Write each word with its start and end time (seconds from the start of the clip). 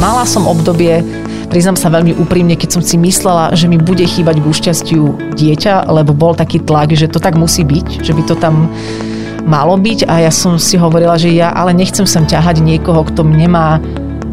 mala 0.00 0.24
som 0.24 0.48
obdobie, 0.48 1.04
priznám 1.52 1.76
sa 1.76 1.92
veľmi 1.92 2.16
úprimne, 2.16 2.56
keď 2.56 2.80
som 2.80 2.82
si 2.82 2.96
myslela, 2.96 3.52
že 3.52 3.68
mi 3.68 3.76
bude 3.76 4.02
chýbať 4.02 4.40
k 4.40 4.48
šťastiu 4.48 5.36
dieťa, 5.36 5.92
lebo 5.92 6.16
bol 6.16 6.32
taký 6.32 6.64
tlak, 6.64 6.96
že 6.96 7.06
to 7.12 7.20
tak 7.20 7.36
musí 7.36 7.62
byť, 7.62 8.00
že 8.00 8.16
by 8.16 8.22
to 8.24 8.34
tam 8.40 8.72
malo 9.44 9.76
byť 9.76 10.08
a 10.08 10.24
ja 10.24 10.32
som 10.32 10.56
si 10.56 10.80
hovorila, 10.80 11.20
že 11.20 11.32
ja 11.32 11.52
ale 11.52 11.76
nechcem 11.76 12.08
sem 12.08 12.24
ťahať 12.24 12.64
niekoho, 12.64 13.04
kto 13.04 13.28
mne 13.28 13.48
má 13.52 13.68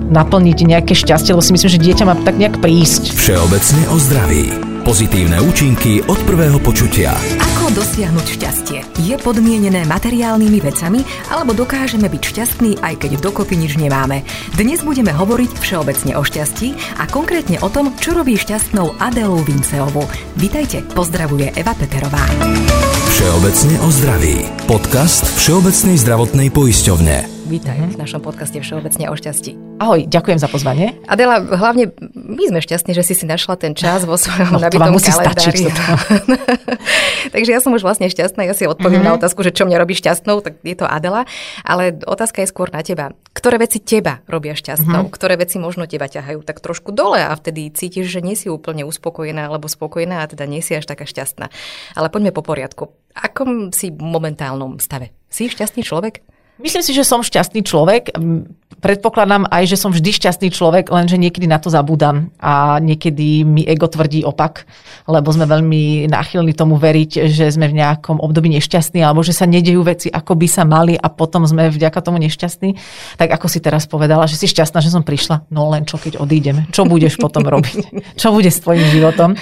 naplniť 0.07 0.57
nejaké 0.64 0.96
šťastie, 0.96 1.36
lebo 1.36 1.43
si 1.43 1.52
myslím, 1.52 1.71
že 1.75 1.84
dieťa 1.84 2.04
má 2.07 2.15
tak 2.24 2.39
nejak 2.39 2.64
prísť. 2.64 3.11
Všeobecne 3.11 3.84
o 3.92 3.97
zdraví. 4.00 4.46
Pozitívne 4.88 5.43
účinky 5.43 6.00
od 6.07 6.15
prvého 6.24 6.64
počutia. 6.64 7.11
Ako 7.43 7.57
dosiahnuť 7.72 8.28
šťastie? 8.28 8.80
Je 9.08 9.16
podmienené 9.20 9.84
materiálnymi 9.86 10.60
vecami, 10.64 11.02
alebo 11.32 11.56
dokážeme 11.56 12.08
byť 12.12 12.24
šťastní, 12.24 12.72
aj 12.82 13.06
keď 13.06 13.12
dokopy 13.22 13.56
nič 13.56 13.80
nemáme? 13.80 14.24
Dnes 14.56 14.84
budeme 14.84 15.16
hovoriť 15.16 15.60
všeobecne 15.60 16.18
o 16.18 16.24
šťastí 16.25 17.00
a 17.00 17.08
konkrétne 17.08 17.61
o 17.64 17.70
tom, 17.72 17.94
čo 18.00 18.18
robí 18.18 18.36
šťastnou 18.36 18.98
Adelu 19.00 19.39
Vinceovu. 19.46 20.04
Vítajte, 20.39 20.84
pozdravuje 20.92 21.54
Eva 21.56 21.78
Peterová. 21.78 22.24
Všeobecne 23.14 23.75
o 23.86 23.89
zdraví. 23.89 24.38
Podcast 24.66 25.25
Všeobecnej 25.39 25.97
zdravotnej 26.02 26.50
poisťovne. 26.52 27.36
Vítaj 27.47 27.79
mm-hmm. 27.79 27.96
v 27.96 28.01
našom 28.04 28.19
podcaste 28.19 28.60
Všeobecne 28.60 29.07
o 29.07 29.15
šťastí. 29.15 29.79
Ahoj, 29.79 30.04
ďakujem 30.11 30.36
za 30.36 30.51
pozvanie. 30.51 31.00
Adela, 31.07 31.39
hlavne 31.39 31.96
my 32.11 32.44
sme 32.44 32.59
šťastní, 32.59 32.92
že 32.92 33.08
si 33.08 33.16
si 33.16 33.23
našla 33.23 33.55
ten 33.55 33.72
čas 33.72 34.03
vo 34.03 34.19
svojom 34.19 34.52
no, 34.52 34.59
nabitom 34.59 34.92
kalendári. 34.92 35.72
Stačiť, 35.72 35.72
Takže 37.39 37.50
ja 37.55 37.64
som 37.64 37.72
už 37.72 37.88
vlastne 37.88 38.11
šťastná, 38.11 38.44
ja 38.44 38.52
si 38.52 38.67
odpoviem 38.67 39.00
mm-hmm. 39.00 39.16
na 39.16 39.16
otázku, 39.16 39.47
že 39.47 39.55
čo 39.55 39.64
mňa 39.64 39.80
robí 39.80 39.95
šťastnou, 39.95 40.44
tak 40.44 40.59
je 40.59 40.75
to 40.75 40.83
Adela. 40.83 41.23
Ale 41.64 41.95
otázka 42.03 42.44
je 42.44 42.52
skôr 42.52 42.67
na 42.67 42.83
teba. 42.83 43.16
Ktoré 43.31 43.55
veci 43.64 43.80
teba 43.80 44.19
robia 44.27 44.52
šťastnou? 44.52 45.08
Mm-hmm. 45.08 45.16
Ktoré 45.16 45.39
veci 45.39 45.55
možno 45.55 45.88
teba 45.88 46.11
ťahajú 46.11 46.44
tak 46.44 46.59
trošku 46.59 46.91
dole 46.91 47.23
a 47.23 47.31
vtedy 47.31 47.72
cítiš, 47.72 48.11
že 48.11 48.19
nie 48.19 48.35
si 48.35 48.52
úplne 48.52 48.83
uspokojená 48.83 49.47
alebo 49.47 49.72
spokojná 49.72 50.19
a 50.19 50.27
teda 50.27 50.44
nie 50.52 50.59
si 50.59 50.75
až 50.75 50.83
taká 50.83 51.07
šťastná. 51.07 51.47
Ale 51.95 52.11
poďme 52.11 52.35
po 52.35 52.44
poriadku. 52.44 52.91
Akom 53.16 53.72
si 53.72 53.88
momentálnom 53.95 54.83
stave? 54.83 55.16
Si 55.31 55.47
šťastný 55.47 55.88
človek? 55.88 56.27
Myslím 56.58 56.81
si, 56.81 56.91
že 56.94 57.05
som 57.05 57.22
šťastný 57.22 57.61
človek. 57.61 58.17
Predpokladám 58.77 59.50
aj, 59.50 59.73
že 59.73 59.77
som 59.77 59.89
vždy 59.89 60.09
šťastný 60.22 60.53
človek, 60.53 60.94
lenže 60.94 61.17
niekedy 61.17 61.50
na 61.50 61.58
to 61.58 61.73
zabúdam 61.73 62.30
a 62.38 62.77
niekedy 62.77 63.41
mi 63.41 63.66
ego 63.66 63.89
tvrdí 63.89 64.22
opak, 64.22 64.69
lebo 65.09 65.33
sme 65.33 65.50
veľmi 65.50 66.05
náchylní 66.05 66.53
tomu 66.53 66.78
veriť, 66.78 67.25
že 67.25 67.50
sme 67.50 67.73
v 67.73 67.81
nejakom 67.81 68.22
období 68.22 68.53
nešťastní 68.53 69.02
alebo 69.02 69.25
že 69.25 69.33
sa 69.33 69.50
nedejú 69.50 69.81
veci, 69.81 70.13
ako 70.13 70.38
by 70.38 70.47
sa 70.50 70.61
mali 70.61 70.94
a 70.94 71.09
potom 71.09 71.41
sme 71.50 71.73
vďaka 71.73 72.05
tomu 72.05 72.22
nešťastní. 72.22 72.78
Tak 73.17 73.33
ako 73.33 73.50
si 73.50 73.66
teraz 73.66 73.89
povedala, 73.89 74.30
že 74.30 74.38
si 74.38 74.45
šťastná, 74.45 74.78
že 74.78 74.94
som 74.94 75.02
prišla, 75.02 75.50
no 75.50 75.73
len 75.73 75.89
čo 75.89 75.97
keď 75.97 76.22
odídeme, 76.22 76.69
čo 76.69 76.85
budeš 76.85 77.17
potom 77.17 77.50
robiť, 77.50 77.97
čo 78.22 78.30
bude 78.30 78.53
s 78.53 78.61
tvojim 78.61 78.85
životom. 78.94 79.33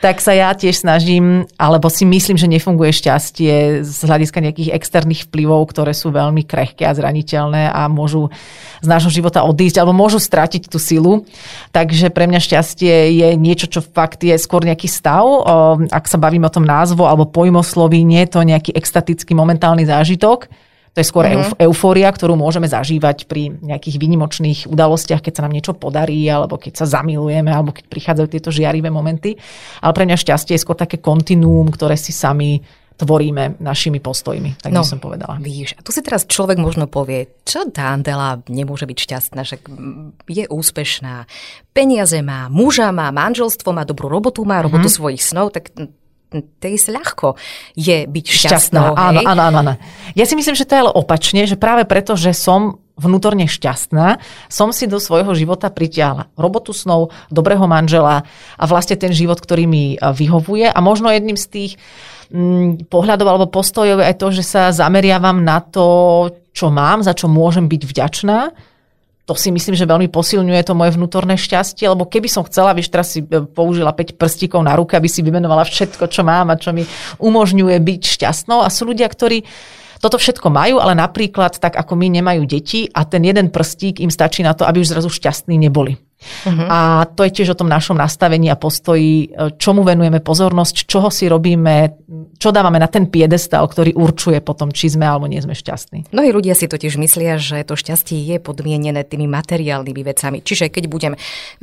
Tak 0.00 0.24
sa 0.24 0.32
ja 0.32 0.56
tiež 0.56 0.80
snažím, 0.80 1.44
alebo 1.60 1.92
si 1.92 2.08
myslím, 2.08 2.40
že 2.40 2.48
nefunguje 2.48 2.96
šťastie 2.96 3.84
z 3.84 3.98
hľadiska 4.08 4.40
nejakých 4.40 4.72
externých 4.72 5.28
vplyvov, 5.28 5.68
ktoré 5.68 5.92
sú 5.92 6.08
veľmi 6.08 6.48
krehké 6.50 6.82
a 6.82 6.98
zraniteľné 6.98 7.70
a 7.70 7.86
môžu 7.86 8.34
z 8.82 8.86
nášho 8.90 9.14
života 9.14 9.46
odísť 9.46 9.78
alebo 9.78 9.94
môžu 9.94 10.18
stratiť 10.18 10.66
tú 10.66 10.82
silu. 10.82 11.22
Takže 11.70 12.10
pre 12.10 12.26
mňa 12.26 12.42
šťastie 12.42 13.22
je 13.22 13.28
niečo, 13.38 13.70
čo 13.70 13.78
fakt 13.78 14.26
je 14.26 14.34
skôr 14.34 14.66
nejaký 14.66 14.90
stav. 14.90 15.22
Ak 15.94 16.10
sa 16.10 16.18
bavíme 16.18 16.50
o 16.50 16.54
tom 16.54 16.66
názvu 16.66 17.06
alebo 17.06 17.30
pojmosloví, 17.30 18.02
nie 18.02 18.26
je 18.26 18.34
to 18.34 18.42
nejaký 18.42 18.74
extatický 18.74 19.38
momentálny 19.38 19.86
zážitok. 19.86 20.50
To 20.90 20.98
je 20.98 21.06
skôr 21.06 21.22
mm-hmm. 21.22 21.62
eufória, 21.70 22.10
ktorú 22.10 22.34
môžeme 22.34 22.66
zažívať 22.66 23.30
pri 23.30 23.54
nejakých 23.62 23.94
výnimočných 23.94 24.66
udalostiach, 24.66 25.22
keď 25.22 25.32
sa 25.38 25.44
nám 25.46 25.54
niečo 25.54 25.78
podarí, 25.78 26.26
alebo 26.26 26.58
keď 26.58 26.82
sa 26.82 26.98
zamilujeme, 26.98 27.46
alebo 27.46 27.70
keď 27.70 27.86
prichádzajú 27.86 28.26
tieto 28.26 28.50
žiarivé 28.50 28.90
momenty. 28.90 29.38
Ale 29.78 29.94
pre 29.94 30.02
mňa 30.02 30.18
šťastie 30.18 30.58
je 30.58 30.62
skôr 30.66 30.74
také 30.74 30.98
kontinuum, 30.98 31.70
ktoré 31.70 31.94
si 31.94 32.10
sami 32.10 32.58
tvoríme 33.00 33.56
našimi 33.56 33.98
postojmi, 33.98 34.60
tak 34.60 34.70
no, 34.76 34.84
by 34.84 34.88
som 34.92 35.00
povedala. 35.00 35.40
Vidíš, 35.40 35.76
a 35.76 35.80
tu 35.80 35.90
si 35.90 36.04
teraz 36.04 36.28
človek 36.28 36.60
možno 36.60 36.84
povie, 36.84 37.40
čo 37.48 37.64
tá 37.72 37.96
Andela 37.96 38.44
nemôže 38.52 38.84
byť 38.84 38.98
šťastná, 39.00 39.40
však 39.40 39.60
je 40.28 40.44
úspešná, 40.44 41.24
peniaze 41.72 42.20
má, 42.20 42.52
muža 42.52 42.92
má, 42.92 43.08
manželstvo 43.08 43.72
má, 43.72 43.88
dobrú 43.88 44.12
robotu 44.12 44.44
má, 44.44 44.60
robotu 44.60 44.92
mm-hmm. 44.92 45.00
svojich 45.00 45.22
snov, 45.24 45.56
tak 45.56 45.72
sa 46.30 46.90
ľahko 46.94 47.34
je 47.74 48.06
byť 48.06 48.26
šťastnou. 48.30 48.94
šťastná. 48.94 48.94
Áno, 48.94 49.20
áno, 49.26 49.42
áno, 49.50 49.58
áno. 49.66 49.74
Ja 50.14 50.24
si 50.28 50.38
myslím, 50.38 50.54
že 50.54 50.62
to 50.62 50.78
je 50.78 50.82
ale 50.86 50.92
opačne, 50.94 51.42
že 51.42 51.58
práve 51.58 51.82
preto, 51.82 52.14
že 52.14 52.30
som 52.30 52.78
vnútorne 53.00 53.48
šťastná, 53.48 54.20
som 54.52 54.76
si 54.76 54.84
do 54.84 55.00
svojho 55.00 55.32
života 55.32 55.72
pritiahla 55.72 56.28
robotu 56.36 56.76
snov, 56.76 57.16
dobrého 57.32 57.64
manžela 57.64 58.28
a 58.60 58.64
vlastne 58.68 59.00
ten 59.00 59.16
život, 59.16 59.40
ktorý 59.40 59.64
mi 59.64 59.96
vyhovuje. 59.96 60.68
A 60.68 60.78
možno 60.84 61.08
jedným 61.08 61.40
z 61.40 61.46
tých 61.48 61.72
Mm, 62.30 62.86
pohľadov 62.86 63.26
alebo 63.26 63.50
postojov 63.50 63.98
je 63.98 64.06
aj 64.06 64.16
to, 64.22 64.30
že 64.30 64.46
sa 64.46 64.70
zameriavam 64.70 65.42
na 65.42 65.58
to, 65.58 66.30
čo 66.54 66.70
mám, 66.70 67.02
za 67.02 67.10
čo 67.10 67.26
môžem 67.26 67.66
byť 67.66 67.82
vďačná. 67.82 68.54
To 69.26 69.34
si 69.34 69.50
myslím, 69.50 69.74
že 69.74 69.86
veľmi 69.86 70.06
posilňuje 70.06 70.62
to 70.62 70.78
moje 70.78 70.94
vnútorné 70.94 71.34
šťastie, 71.34 71.90
lebo 71.90 72.06
keby 72.06 72.30
som 72.30 72.46
chcela, 72.46 72.70
vieš, 72.70 72.94
teraz 72.94 73.18
si 73.18 73.26
e, 73.26 73.42
použila 73.42 73.90
5 73.90 74.14
prstíkov 74.14 74.62
na 74.62 74.78
ruke, 74.78 74.94
aby 74.94 75.10
si 75.10 75.26
vymenovala 75.26 75.66
všetko, 75.66 76.06
čo 76.06 76.22
mám 76.22 76.54
a 76.54 76.58
čo 76.58 76.70
mi 76.70 76.86
umožňuje 77.18 77.76
byť 77.82 78.02
šťastnou. 78.06 78.62
A 78.62 78.70
sú 78.70 78.86
ľudia, 78.86 79.10
ktorí 79.10 79.42
toto 80.00 80.16
všetko 80.16 80.48
majú, 80.48 80.80
ale 80.80 80.96
napríklad 80.96 81.60
tak 81.60 81.76
ako 81.76 81.92
my 81.94 82.08
nemajú 82.08 82.48
deti 82.48 82.88
a 82.88 83.04
ten 83.04 83.20
jeden 83.20 83.52
prstík 83.52 84.00
im 84.00 84.08
stačí 84.08 84.40
na 84.40 84.56
to, 84.56 84.64
aby 84.64 84.80
už 84.80 84.96
zrazu 84.96 85.12
šťastní 85.12 85.60
neboli. 85.60 86.00
Uh-huh. 86.20 86.68
A 86.68 87.08
to 87.08 87.24
je 87.24 87.32
tiež 87.32 87.56
o 87.56 87.58
tom 87.64 87.72
našom 87.72 87.96
nastavení 87.96 88.52
a 88.52 88.56
postoji, 88.60 89.32
e, 89.32 89.56
čomu 89.56 89.80
venujeme 89.80 90.20
pozornosť, 90.20 90.84
čoho 90.84 91.08
si 91.08 91.24
robíme, 91.32 91.96
čo 92.36 92.52
dávame 92.52 92.76
na 92.76 92.92
ten 92.92 93.08
piedestal, 93.08 93.64
ktorý 93.64 93.96
určuje 93.96 94.44
potom, 94.44 94.68
či 94.68 94.92
sme 94.92 95.08
alebo 95.08 95.24
nie 95.24 95.40
sme 95.40 95.56
šťastní. 95.56 96.12
Mnohí 96.12 96.30
ľudia 96.32 96.52
si 96.52 96.68
totiž 96.68 97.00
myslia, 97.00 97.40
že 97.40 97.64
to 97.64 97.72
šťastie 97.72 98.20
je 98.20 98.36
podmienené 98.36 99.00
tými 99.00 99.24
materiálnymi 99.32 100.02
vecami. 100.04 100.38
Čiže 100.44 100.68
keď 100.68 100.84
budem, 100.92 101.12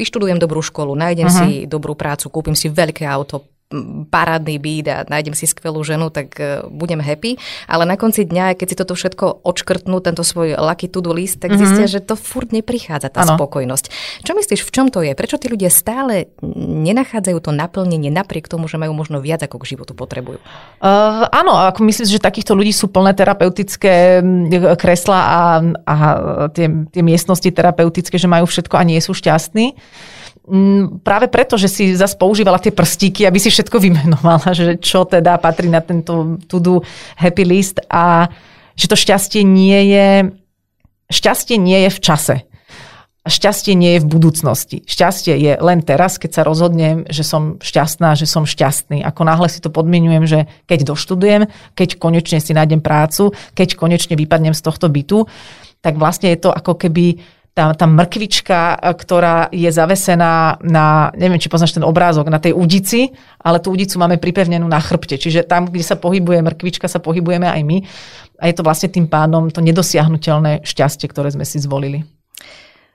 vyštudujem 0.02 0.42
dobrú 0.42 0.66
školu, 0.66 0.98
nájdem 0.98 1.30
uh-huh. 1.30 1.42
si 1.46 1.70
dobrú 1.70 1.94
prácu, 1.94 2.34
kúpim 2.34 2.58
si 2.58 2.74
veľké 2.74 3.06
auto, 3.06 3.46
parádny 4.08 4.56
byt 4.64 4.88
a 4.88 4.98
nájdem 5.12 5.36
si 5.36 5.44
skvelú 5.44 5.84
ženu, 5.84 6.08
tak 6.08 6.40
e, 6.40 6.64
budem 6.72 7.04
happy. 7.04 7.36
Ale 7.68 7.84
na 7.84 8.00
konci 8.00 8.24
dňa, 8.24 8.56
keď 8.56 8.68
si 8.72 8.76
toto 8.80 8.96
všetko 8.96 9.44
odškrtnú, 9.44 10.00
tento 10.00 10.24
svoj 10.24 10.56
lucky 10.56 10.88
to-do 10.88 11.12
list, 11.12 11.44
tak 11.44 11.52
mm-hmm. 11.52 11.68
zistia, 11.68 11.88
že 11.92 12.00
to 12.00 12.16
furt 12.16 12.56
neprichádza, 12.56 13.12
tá 13.12 13.28
ano. 13.28 13.36
spokojnosť. 13.36 13.86
Čo 14.24 14.32
myslíš, 14.40 14.64
v 14.64 14.72
čom 14.72 14.88
to 14.88 15.04
je? 15.04 15.12
Prečo 15.12 15.36
tí 15.36 15.52
ľudia 15.52 15.68
stále 15.68 16.32
nenachádzajú 16.56 17.38
to 17.44 17.52
naplnenie 17.52 18.08
napriek 18.08 18.48
tomu, 18.48 18.72
že 18.72 18.80
majú 18.80 18.96
možno 18.96 19.20
viac, 19.20 19.44
ako 19.44 19.60
k 19.60 19.76
životu 19.76 19.92
potrebujú? 19.92 20.40
Uh, 20.80 21.28
áno, 21.36 21.60
ako 21.60 21.84
myslím, 21.92 22.08
že 22.08 22.24
takýchto 22.24 22.56
ľudí 22.56 22.72
sú 22.72 22.88
plné 22.88 23.12
terapeutické 23.12 24.24
kresla 24.80 25.20
a, 25.20 25.42
a 25.84 25.96
tie, 26.56 26.72
tie 26.88 27.04
miestnosti 27.04 27.52
terapeutické, 27.52 28.16
že 28.16 28.32
majú 28.32 28.48
všetko 28.48 28.80
a 28.80 28.88
nie 28.88 29.00
sú 29.04 29.12
šťastní. 29.12 29.76
Mm, 30.48 31.04
práve 31.04 31.28
preto, 31.28 31.60
že 31.60 31.68
si 31.68 31.92
zase 31.92 32.16
používala 32.16 32.56
tie 32.56 32.72
prstíky, 32.72 33.28
aby 33.28 33.36
si 33.36 33.52
všetko 33.52 33.84
vymenovala, 33.84 34.56
že 34.58 34.80
čo 34.80 35.04
teda 35.04 35.36
patrí 35.44 35.68
na 35.68 35.84
tento 35.84 36.40
to-do 36.48 36.80
happy 37.20 37.44
list 37.44 37.84
a 37.92 38.32
že 38.80 38.88
to 38.88 38.96
šťastie 38.96 39.44
nie 39.44 39.92
je, 39.92 40.08
šťastie 41.12 41.60
nie 41.60 41.84
je 41.88 41.90
v 41.92 42.00
čase. 42.00 42.36
Šťastie 43.28 43.76
nie 43.76 44.00
je 44.00 44.04
v 44.08 44.08
budúcnosti. 44.08 44.88
Šťastie 44.88 45.36
je 45.36 45.60
len 45.60 45.84
teraz, 45.84 46.16
keď 46.16 46.32
sa 46.32 46.48
rozhodnem, 46.48 47.04
že 47.12 47.28
som 47.28 47.60
šťastná, 47.60 48.16
že 48.16 48.24
som 48.24 48.48
šťastný. 48.48 49.04
Ako 49.04 49.28
náhle 49.28 49.52
si 49.52 49.60
to 49.60 49.68
podmienujem, 49.68 50.24
že 50.24 50.40
keď 50.64 50.96
doštudujem, 50.96 51.52
keď 51.76 52.00
konečne 52.00 52.40
si 52.40 52.56
nájdem 52.56 52.80
prácu, 52.80 53.36
keď 53.52 53.76
konečne 53.76 54.16
vypadnem 54.16 54.56
z 54.56 54.64
tohto 54.64 54.88
bytu, 54.88 55.28
tak 55.84 56.00
vlastne 56.00 56.32
je 56.32 56.40
to 56.40 56.56
ako 56.56 56.80
keby 56.80 57.20
tá, 57.58 57.74
tá 57.74 57.90
mrkvička, 57.90 58.78
e, 58.78 58.94
ktorá 58.94 59.50
je 59.50 59.66
zavesená 59.74 60.62
na, 60.62 61.10
neviem, 61.18 61.42
či 61.42 61.50
poznáš 61.50 61.74
ten 61.74 61.82
obrázok, 61.82 62.30
na 62.30 62.38
tej 62.38 62.54
udici, 62.54 63.18
ale 63.42 63.58
tú 63.58 63.74
udicu 63.74 63.98
máme 63.98 64.22
pripevnenú 64.22 64.70
na 64.70 64.78
chrbte. 64.78 65.18
Čiže 65.18 65.50
tam, 65.50 65.66
kde 65.66 65.82
sa 65.82 65.98
pohybuje 65.98 66.46
mrkvička, 66.46 66.86
sa 66.86 67.02
pohybujeme 67.02 67.50
aj 67.50 67.62
my. 67.66 67.78
A 68.38 68.54
je 68.54 68.54
to 68.54 68.62
vlastne 68.62 68.94
tým 68.94 69.10
pádom 69.10 69.50
to 69.50 69.66
nedosiahnutelné 69.66 70.62
šťastie, 70.62 71.10
ktoré 71.10 71.34
sme 71.34 71.50
si 71.50 71.58
zvolili. 71.58 72.06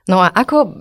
No 0.07 0.23
a 0.23 0.31
ako 0.31 0.79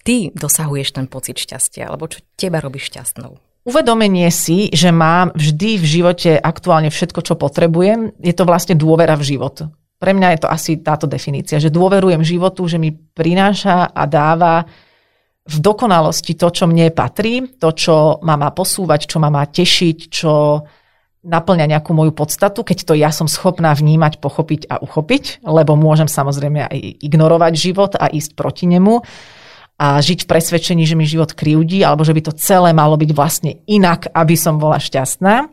ty 0.00 0.32
dosahuješ 0.32 0.96
ten 0.96 1.04
pocit 1.04 1.36
šťastia, 1.36 1.92
alebo 1.92 2.08
čo 2.08 2.24
teba 2.40 2.64
robí 2.64 2.80
šťastnou? 2.80 3.36
Uvedomenie 3.62 4.26
si, 4.34 4.72
že 4.74 4.90
mám 4.90 5.30
vždy 5.36 5.78
v 5.78 5.84
živote 5.86 6.30
aktuálne 6.34 6.90
všetko, 6.90 7.20
čo 7.22 7.38
potrebujem, 7.38 8.10
je 8.18 8.34
to 8.34 8.42
vlastne 8.42 8.74
dôvera 8.74 9.14
v 9.14 9.36
život. 9.36 9.70
Pre 10.02 10.10
mňa 10.10 10.34
je 10.34 10.40
to 10.42 10.48
asi 10.50 10.82
táto 10.82 11.06
definícia, 11.06 11.62
že 11.62 11.70
dôverujem 11.70 12.26
životu, 12.26 12.66
že 12.66 12.82
mi 12.82 12.90
prináša 12.90 13.94
a 13.94 14.02
dáva 14.10 14.66
v 15.46 15.56
dokonalosti 15.62 16.34
to, 16.34 16.50
čo 16.50 16.66
mne 16.66 16.90
patrí, 16.90 17.46
to, 17.54 17.70
čo 17.70 18.18
ma 18.26 18.34
má 18.34 18.50
posúvať, 18.50 19.06
čo 19.06 19.22
ma 19.22 19.30
má 19.30 19.46
tešiť, 19.46 19.98
čo 20.10 20.58
naplňa 21.22 21.70
nejakú 21.70 21.94
moju 21.94 22.10
podstatu, 22.10 22.66
keď 22.66 22.78
to 22.82 22.98
ja 22.98 23.14
som 23.14 23.30
schopná 23.30 23.70
vnímať, 23.70 24.18
pochopiť 24.18 24.66
a 24.66 24.82
uchopiť, 24.82 25.46
lebo 25.46 25.78
môžem 25.78 26.10
samozrejme 26.10 26.66
aj 26.66 26.78
ignorovať 26.98 27.52
život 27.54 27.94
a 27.94 28.10
ísť 28.10 28.34
proti 28.34 28.66
nemu. 28.66 29.06
a 29.82 29.98
žiť 29.98 30.26
v 30.26 30.30
presvedčení, 30.30 30.86
že 30.86 30.94
mi 30.94 31.10
život 31.10 31.34
kryudí, 31.34 31.82
alebo 31.82 32.06
že 32.06 32.14
by 32.14 32.22
to 32.22 32.38
celé 32.38 32.70
malo 32.70 32.94
byť 32.94 33.10
vlastne 33.10 33.66
inak, 33.66 34.14
aby 34.14 34.38
som 34.38 34.62
bola 34.62 34.78
šťastná. 34.78 35.50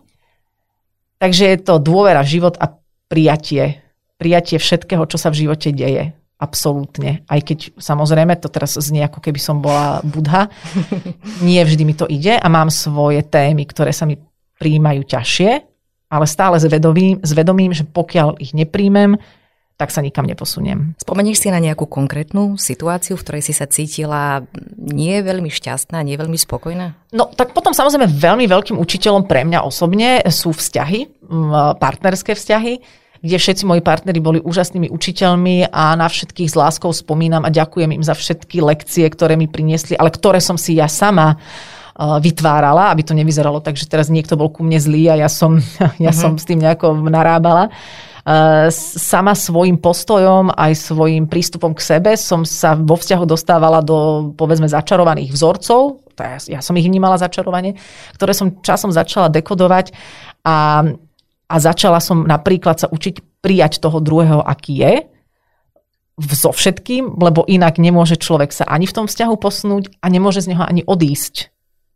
Takže 1.18 1.44
je 1.50 1.58
to 1.66 1.82
dôvera 1.82 2.22
život 2.22 2.54
a 2.62 2.78
prijatie. 3.10 3.82
Prijatie 4.20 4.60
všetkého, 4.60 5.08
čo 5.08 5.16
sa 5.16 5.32
v 5.32 5.48
živote 5.48 5.72
deje. 5.72 6.12
Absolútne. 6.40 7.24
Aj 7.28 7.40
keď 7.40 7.76
samozrejme, 7.80 8.36
to 8.40 8.52
teraz 8.52 8.76
znie 8.76 9.04
ako 9.04 9.24
keby 9.24 9.40
som 9.40 9.64
bola 9.64 10.04
budha. 10.04 10.52
Nie 11.48 11.64
vždy 11.64 11.84
mi 11.88 11.96
to 11.96 12.04
ide 12.08 12.36
a 12.36 12.48
mám 12.52 12.68
svoje 12.68 13.24
témy, 13.24 13.64
ktoré 13.64 13.96
sa 13.96 14.04
mi 14.04 14.20
príjmajú 14.60 15.08
ťažšie, 15.08 15.52
ale 16.12 16.26
stále 16.28 16.60
s 16.60 16.68
vedomím, 16.68 17.24
s 17.24 17.32
vedomím 17.32 17.72
že 17.72 17.88
pokiaľ 17.88 18.44
ich 18.44 18.52
nepríjmem, 18.52 19.16
tak 19.80 19.96
sa 19.96 20.04
nikam 20.04 20.28
neposuniem. 20.28 21.00
Spomenieš 21.00 21.48
si 21.48 21.48
na 21.48 21.64
nejakú 21.64 21.88
konkrétnu 21.88 22.60
situáciu, 22.60 23.16
v 23.16 23.24
ktorej 23.24 23.44
si 23.48 23.56
sa 23.56 23.64
cítila 23.64 24.44
nie 24.76 25.16
veľmi 25.24 25.48
šťastná, 25.48 26.04
nie 26.04 26.20
veľmi 26.20 26.36
spokojná? 26.36 27.00
No 27.16 27.32
tak 27.32 27.56
potom 27.56 27.72
samozrejme 27.72 28.12
veľmi 28.12 28.44
veľkým 28.44 28.76
učiteľom 28.76 29.24
pre 29.24 29.48
mňa 29.48 29.64
osobne 29.64 30.20
sú 30.28 30.52
vzťahy, 30.52 31.32
partnerské 31.80 32.36
vzťahy, 32.36 32.84
kde 33.20 33.38
všetci 33.38 33.64
moji 33.68 33.82
partneri 33.84 34.20
boli 34.24 34.40
úžasnými 34.40 34.88
učiteľmi 34.90 35.72
a 35.72 35.96
na 36.00 36.08
všetkých 36.08 36.50
s 36.52 36.56
láskou 36.56 36.96
spomínam 36.96 37.44
a 37.44 37.54
ďakujem 37.54 37.92
im 37.96 38.04
za 38.04 38.16
všetky 38.16 38.64
lekcie, 38.64 39.06
ktoré 39.12 39.36
mi 39.36 39.52
priniesli, 39.52 40.00
ale 40.00 40.12
ktoré 40.12 40.40
som 40.40 40.56
si 40.56 40.80
ja 40.80 40.88
sama 40.88 41.36
vytvárala, 42.00 42.96
aby 42.96 43.04
to 43.04 43.12
nevyzeralo 43.12 43.60
tak, 43.60 43.76
že 43.76 43.84
teraz 43.84 44.08
niekto 44.08 44.40
bol 44.40 44.48
ku 44.48 44.64
mne 44.64 44.80
zlý 44.80 45.12
a 45.12 45.20
ja 45.20 45.28
som, 45.28 45.60
ja 46.00 46.16
uh-huh. 46.16 46.16
som 46.16 46.32
s 46.40 46.48
tým 46.48 46.64
nejako 46.64 46.96
narábala. 47.12 47.68
Eh, 48.30 48.68
sama 49.00 49.34
svojim 49.34 49.82
postojom 49.82 50.54
aj 50.54 50.94
svojim 50.94 51.26
prístupom 51.26 51.74
k 51.74 51.82
sebe 51.82 52.14
som 52.14 52.46
sa 52.46 52.78
vo 52.78 52.94
vzťahu 52.94 53.26
dostávala 53.26 53.82
do 53.82 54.30
povedzme 54.38 54.70
začarovaných 54.70 55.34
vzorcov, 55.34 56.04
ja, 56.20 56.38
ja 56.38 56.62
som 56.62 56.76
ich 56.76 56.84
vnímala 56.84 57.16
začarovanie, 57.16 57.80
ktoré 58.20 58.36
som 58.36 58.60
časom 58.60 58.92
začala 58.92 59.32
dekodovať 59.32 59.96
a, 60.44 60.84
a 61.50 61.56
začala 61.58 61.98
som 61.98 62.30
napríklad 62.30 62.78
sa 62.78 62.88
učiť 62.88 63.42
prijať 63.42 63.82
toho 63.82 63.98
druhého, 63.98 64.46
aký 64.46 64.86
je, 64.86 64.94
so 66.20 66.52
všetkým, 66.52 67.16
lebo 67.16 67.48
inak 67.48 67.80
nemôže 67.80 68.20
človek 68.20 68.52
sa 68.52 68.68
ani 68.68 68.84
v 68.84 68.96
tom 68.96 69.06
vzťahu 69.08 69.36
posnúť 69.40 70.04
a 70.04 70.06
nemôže 70.12 70.44
z 70.44 70.52
neho 70.52 70.64
ani 70.68 70.84
odísť. 70.84 71.50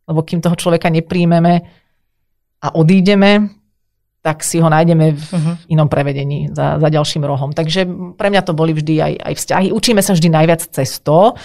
Lebo 0.07 0.23
kým 0.23 0.39
toho 0.39 0.55
človeka 0.55 0.88
nepríjmeme 0.88 1.67
a 2.63 2.67
odídeme, 2.71 3.51
tak 4.23 4.39
si 4.39 4.63
ho 4.63 4.71
nájdeme 4.71 5.19
v 5.19 5.19
uh-huh. 5.19 5.55
inom 5.67 5.91
prevedení 5.91 6.47
za, 6.55 6.79
za 6.79 6.88
ďalším 6.88 7.27
rohom. 7.27 7.51
Takže 7.51 7.83
pre 8.15 8.31
mňa 8.31 8.41
to 8.47 8.55
boli 8.55 8.71
vždy 8.71 9.03
aj, 9.03 9.13
aj 9.19 9.33
vzťahy. 9.35 9.67
Učíme 9.75 10.00
sa 10.00 10.15
vždy 10.15 10.31
najviac 10.31 10.63
cez 10.71 11.03
to, 11.03 11.35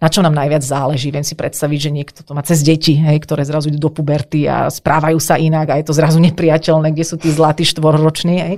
na 0.00 0.08
čo 0.08 0.20
nám 0.20 0.34
najviac 0.36 0.62
záleží. 0.62 1.08
Viem 1.10 1.24
si 1.24 1.38
predstaviť, 1.38 1.78
že 1.78 1.90
niekto 1.90 2.20
to 2.24 2.32
má 2.36 2.42
cez 2.44 2.60
deti, 2.62 2.96
hej, 2.96 3.22
ktoré 3.22 3.44
zrazu 3.44 3.72
idú 3.72 3.88
do 3.88 3.90
puberty 3.92 4.48
a 4.48 4.68
správajú 4.68 5.18
sa 5.20 5.40
inak 5.40 5.72
a 5.72 5.78
je 5.80 5.86
to 5.86 5.94
zrazu 5.96 6.18
nepriateľné, 6.20 6.92
kde 6.92 7.04
sú 7.04 7.16
tí 7.16 7.32
zlatí 7.32 7.64
štvorroční. 7.64 8.36
Hej. 8.36 8.56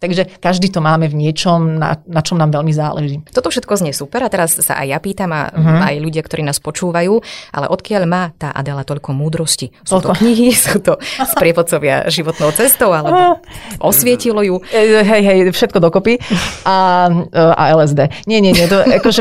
Takže 0.00 0.40
každý 0.40 0.72
to 0.72 0.80
máme 0.80 1.12
v 1.12 1.28
niečom, 1.28 1.76
na, 1.76 2.00
na 2.08 2.24
čom 2.24 2.40
nám 2.40 2.56
veľmi 2.56 2.72
záleží. 2.72 3.20
Toto 3.36 3.52
všetko 3.52 3.84
znie 3.84 3.92
super 3.92 4.24
a 4.24 4.32
teraz 4.32 4.56
sa 4.56 4.80
aj 4.80 4.86
ja 4.88 4.96
pýtam 4.96 5.28
a 5.28 5.52
uh-huh. 5.52 5.92
aj 5.92 5.94
ľudia, 6.00 6.24
ktorí 6.24 6.40
nás 6.40 6.56
počúvajú, 6.56 7.20
ale 7.52 7.66
odkiaľ 7.68 8.02
má 8.08 8.32
tá 8.40 8.48
Adela 8.48 8.80
toľko 8.80 9.12
múdrosti? 9.12 9.76
Sú 9.84 10.00
to 10.00 10.16
knihy, 10.16 10.56
sú 10.72 10.80
to 10.80 10.96
sprievodcovia 11.36 12.08
životnou 12.08 12.48
cestou, 12.56 12.96
alebo 12.96 13.44
osvietilo 13.76 14.40
ju? 14.40 14.56
Hej, 14.72 15.20
hej, 15.20 15.38
všetko 15.52 15.84
dokopy 15.84 16.16
a, 16.64 17.08
a 17.36 17.62
LSD. 17.76 18.24
Nie, 18.24 18.40
nie, 18.40 18.56
nie, 18.56 18.64
to 18.72 18.80
akože 18.80 19.20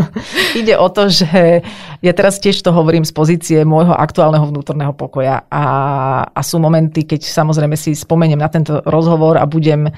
ide 0.64 0.80
o 0.80 0.88
to, 0.96 1.12
že 1.12 1.60
ja 2.00 2.12
teraz 2.16 2.40
tiež 2.40 2.64
to 2.64 2.72
hovorím 2.72 3.04
z 3.04 3.12
pozície 3.12 3.58
môjho 3.68 3.92
aktuálneho 3.92 4.48
vnútorného 4.48 4.96
pokoja 4.96 5.44
a, 5.52 5.64
a 6.32 6.40
sú 6.40 6.56
momenty, 6.56 7.04
keď 7.04 7.20
samozrejme 7.28 7.76
si 7.76 7.92
spomeniem 7.92 8.40
na 8.40 8.48
tento 8.48 8.80
rozhovor 8.88 9.36
a 9.36 9.44
budem 9.44 9.92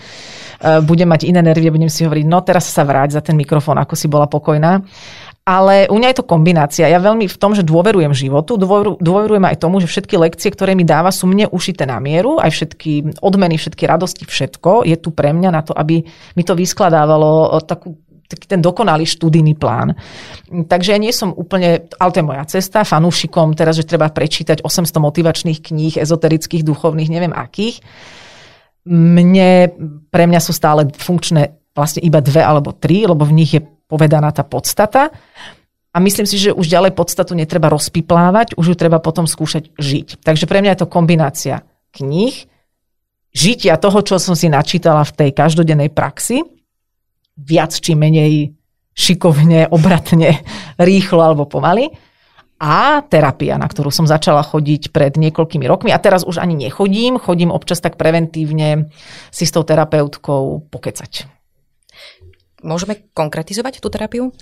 Eh, 0.58 0.82
budem 0.82 1.06
mať 1.06 1.30
iné 1.30 1.38
nervy 1.38 1.70
a 1.70 1.74
budem 1.74 1.86
si 1.86 2.02
hovoriť, 2.02 2.26
no 2.26 2.42
teraz 2.42 2.66
sa 2.66 2.82
vráť 2.82 3.14
za 3.14 3.22
ten 3.22 3.38
mikrofón, 3.38 3.78
ako 3.78 3.94
si 3.94 4.10
bola 4.10 4.26
pokojná. 4.26 4.82
Ale 5.46 5.86
u 5.88 5.96
mňa 5.96 6.12
je 6.12 6.18
to 6.18 6.28
kombinácia. 6.28 6.90
Ja 6.90 7.00
veľmi 7.00 7.24
v 7.24 7.40
tom, 7.40 7.56
že 7.56 7.64
dôverujem 7.64 8.12
životu, 8.12 8.58
dôverujem 9.00 9.44
aj 9.48 9.56
tomu, 9.64 9.80
že 9.80 9.88
všetky 9.88 10.18
lekcie, 10.20 10.52
ktoré 10.52 10.76
mi 10.76 10.84
dáva, 10.84 11.08
sú 11.08 11.24
mne 11.24 11.48
ušité 11.48 11.88
na 11.88 11.96
mieru, 12.02 12.36
aj 12.36 12.52
všetky 12.52 13.22
odmeny, 13.24 13.56
všetky 13.56 13.86
radosti, 13.88 14.28
všetko 14.28 14.84
je 14.84 14.98
tu 15.00 15.08
pre 15.14 15.30
mňa 15.32 15.50
na 15.54 15.62
to, 15.64 15.72
aby 15.72 16.04
mi 16.34 16.42
to 16.42 16.58
vyskladávalo 16.58 17.54
eh, 17.54 17.62
takú 17.62 17.94
taký 18.28 18.44
ten 18.44 18.60
dokonalý 18.60 19.08
študijný 19.08 19.56
plán. 19.56 19.96
Takže 20.52 20.92
ja 20.92 21.00
nie 21.00 21.16
som 21.16 21.32
úplne, 21.32 21.88
ale 21.96 22.10
to 22.12 22.20
je 22.20 22.28
moja 22.28 22.44
cesta, 22.44 22.84
fanúšikom 22.84 23.56
teraz, 23.56 23.80
že 23.80 23.88
treba 23.88 24.12
prečítať 24.12 24.60
800 24.60 24.92
motivačných 25.00 25.58
kníh, 25.64 25.96
ezoterických, 25.96 26.62
duchovných, 26.62 27.08
neviem 27.08 27.32
akých 27.32 27.80
mne, 28.88 29.50
pre 30.08 30.24
mňa 30.24 30.40
sú 30.40 30.56
stále 30.56 30.88
funkčné 30.88 31.60
vlastne 31.76 32.00
iba 32.00 32.24
dve 32.24 32.40
alebo 32.40 32.72
tri, 32.72 33.04
lebo 33.04 33.22
v 33.28 33.36
nich 33.36 33.52
je 33.54 33.62
povedaná 33.62 34.32
tá 34.32 34.42
podstata. 34.42 35.12
A 35.92 35.96
myslím 36.00 36.28
si, 36.28 36.40
že 36.40 36.56
už 36.56 36.68
ďalej 36.68 36.96
podstatu 36.96 37.36
netreba 37.36 37.72
rozpiplávať, 37.72 38.56
už 38.56 38.72
ju 38.72 38.76
treba 38.76 38.98
potom 39.00 39.28
skúšať 39.28 39.76
žiť. 39.76 40.24
Takže 40.24 40.48
pre 40.48 40.64
mňa 40.64 40.74
je 40.74 40.80
to 40.84 40.88
kombinácia 40.90 41.64
kníh, 41.92 42.48
žitia 43.32 43.80
toho, 43.80 44.00
čo 44.04 44.20
som 44.20 44.36
si 44.36 44.48
načítala 44.52 45.04
v 45.04 45.14
tej 45.16 45.30
každodennej 45.32 45.92
praxi, 45.92 46.44
viac 47.38 47.70
či 47.70 47.94
menej 47.94 48.58
šikovne, 48.98 49.70
obratne, 49.70 50.42
rýchlo 50.76 51.22
alebo 51.22 51.46
pomaly. 51.46 51.94
A 52.58 53.06
terapia, 53.06 53.54
na 53.54 53.70
ktorú 53.70 53.94
som 53.94 54.10
začala 54.10 54.42
chodiť 54.42 54.90
pred 54.90 55.14
niekoľkými 55.14 55.62
rokmi. 55.70 55.94
A 55.94 56.02
teraz 56.02 56.26
už 56.26 56.42
ani 56.42 56.58
nechodím, 56.58 57.14
chodím 57.14 57.54
občas 57.54 57.78
tak 57.78 57.94
preventívne 57.94 58.90
si 59.30 59.46
s 59.46 59.54
tou 59.54 59.62
terapeutkou 59.62 60.66
pokecať. 60.66 61.37
Môžeme 62.58 63.06
konkretizovať 63.14 63.78
tú 63.78 63.86
terapiu? 63.86 64.34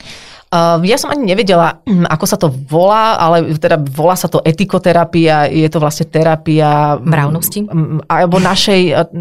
Uh, 0.49 0.81
ja 0.89 0.97
som 0.97 1.13
ani 1.13 1.29
nevedela, 1.29 1.85
ako 1.85 2.25
sa 2.25 2.41
to 2.41 2.49
volá, 2.49 3.21
ale 3.21 3.61
teda 3.61 3.77
volá 3.77 4.17
sa 4.17 4.25
to 4.25 4.41
etikoterapia, 4.41 5.53
je 5.53 5.69
to 5.69 5.77
vlastne 5.77 6.09
terapia... 6.09 6.97
Mravnosti? 6.97 7.69
Alebo 8.09 8.41
našej, 8.41 9.13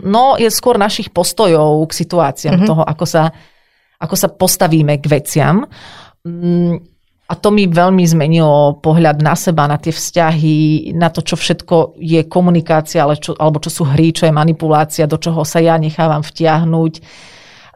no 0.00 0.40
je 0.40 0.48
skôr 0.48 0.80
našich 0.80 1.12
postojov 1.12 1.84
k 1.92 1.92
situáciám, 1.92 2.64
uh-huh. 2.64 2.68
toho, 2.72 2.82
ako 2.88 3.04
sa, 3.04 3.28
ako 4.00 4.14
sa 4.16 4.32
postavíme 4.32 4.96
k 4.96 5.04
veciam. 5.12 5.68
A 7.28 7.32
to 7.36 7.52
mi 7.52 7.68
veľmi 7.68 8.00
zmenilo 8.08 8.80
pohľad 8.80 9.20
na 9.20 9.36
seba, 9.36 9.68
na 9.68 9.76
tie 9.76 9.92
vzťahy, 9.92 10.96
na 10.96 11.12
to, 11.12 11.20
čo 11.20 11.36
všetko 11.36 12.00
je 12.00 12.24
komunikácia, 12.24 13.04
ale 13.04 13.20
čo, 13.20 13.36
alebo 13.36 13.60
čo 13.60 13.68
sú 13.68 13.84
hry, 13.84 14.16
čo 14.16 14.24
je 14.24 14.32
manipulácia, 14.32 15.04
do 15.04 15.20
čoho 15.20 15.44
sa 15.44 15.60
ja 15.60 15.76
nechávam 15.76 16.24
vtiahnuť 16.24 16.94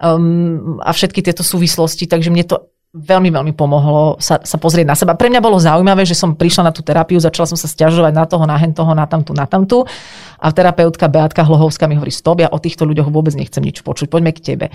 um, 0.02 0.82
a 0.82 0.90
všetky 0.90 1.23
tieto 1.23 1.47
súvislosti. 1.47 2.11
Takže 2.11 2.28
mne 2.28 2.44
to 2.44 2.56
veľmi, 2.92 3.32
veľmi 3.32 3.52
pomohlo 3.56 4.21
sa, 4.21 4.37
sa 4.44 4.61
pozrieť 4.61 4.87
na 4.87 4.92
seba. 4.92 5.16
Pre 5.16 5.32
mňa 5.32 5.40
bolo 5.40 5.56
zaujímavé, 5.56 6.04
že 6.04 6.12
som 6.12 6.37
prišla 6.37 6.68
na 6.68 6.73
tú 6.76 6.85
terapiu, 6.85 7.16
začala 7.16 7.49
som 7.49 7.56
sa 7.56 7.64
stiažovať 7.64 8.12
na 8.12 8.25
toho, 8.28 8.44
na 8.44 8.56
hen 8.61 8.76
toho, 8.76 8.92
na 8.92 9.09
tamtu, 9.09 9.32
na 9.32 9.49
tamtu. 9.49 9.88
A 10.37 10.52
terapeutka 10.52 11.09
Beatka 11.09 11.40
Hlohovská 11.40 11.88
mi 11.88 11.97
hovorí, 11.97 12.12
stop, 12.12 12.44
ja 12.44 12.52
o 12.52 12.61
týchto 12.61 12.85
ľuďoch 12.85 13.09
vôbec 13.09 13.32
nechcem 13.32 13.64
nič 13.64 13.80
počuť. 13.80 14.12
Poďme 14.12 14.37
k 14.37 14.44
tebe. 14.44 14.66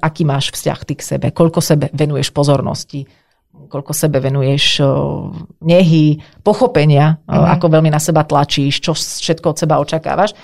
Aký 0.00 0.24
máš 0.24 0.56
vzťah 0.56 0.80
ty 0.88 0.94
k 0.96 1.02
sebe? 1.04 1.26
Koľko 1.34 1.60
sebe 1.60 1.92
venuješ 1.92 2.32
pozornosti? 2.32 3.04
koľko 3.50 3.92
sebe 3.94 4.18
venuješ 4.18 4.82
nehy, 5.62 6.18
pochopenia, 6.42 7.22
mm-hmm. 7.22 7.50
ako 7.54 7.66
veľmi 7.70 7.90
na 7.92 8.02
seba 8.02 8.26
tlačíš, 8.26 8.82
čo 8.82 8.92
všetko 8.96 9.46
od 9.54 9.56
seba 9.58 9.78
očakávaš. 9.78 10.34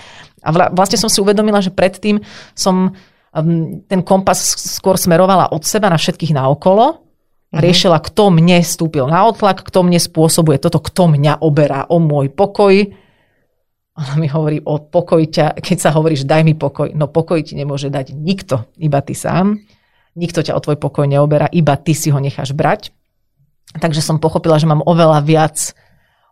A 0.45 0.71
vlastne 0.71 0.95
som 0.95 1.11
si 1.11 1.19
uvedomila, 1.19 1.59
že 1.59 1.73
predtým 1.73 2.23
som 2.55 2.95
ten 3.87 4.01
kompas 4.01 4.39
skôr 4.57 4.97
smerovala 4.97 5.53
od 5.53 5.61
seba 5.61 5.91
na 5.91 5.99
všetkých 5.99 6.33
naokolo, 6.33 6.97
mm-hmm. 6.97 7.61
riešila, 7.61 8.01
kto 8.01 8.33
mne 8.33 8.63
stúpil 8.65 9.05
na 9.05 9.27
otlak, 9.27 9.61
kto 9.61 9.85
mne 9.85 10.01
spôsobuje 10.01 10.57
toto, 10.57 10.81
kto 10.81 11.13
mňa 11.13 11.43
oberá 11.45 11.85
o 11.91 12.01
môj 12.01 12.33
pokoj. 12.33 12.73
Ona 13.97 14.13
mi 14.17 14.29
hovorí 14.29 14.61
o 14.61 14.81
pokoj 14.81 15.21
ťa, 15.21 15.57
keď 15.65 15.77
sa 15.77 15.89
hovoríš 15.93 16.25
daj 16.25 16.41
mi 16.41 16.57
pokoj, 16.57 16.93
no 16.97 17.09
pokoj 17.09 17.41
ti 17.43 17.53
nemôže 17.53 17.93
dať 17.93 18.13
nikto, 18.15 18.69
iba 18.81 19.01
ty 19.05 19.13
sám. 19.13 19.59
Nikto 20.17 20.41
ťa 20.41 20.57
o 20.57 20.63
tvoj 20.63 20.81
pokoj 20.81 21.05
neoberá, 21.05 21.45
iba 21.53 21.77
ty 21.77 21.93
si 21.93 22.09
ho 22.09 22.17
necháš 22.17 22.57
brať. 22.57 22.89
Takže 23.77 24.01
som 24.01 24.17
pochopila, 24.17 24.57
že 24.57 24.65
mám 24.65 24.81
oveľa 24.81 25.21
viac 25.21 25.77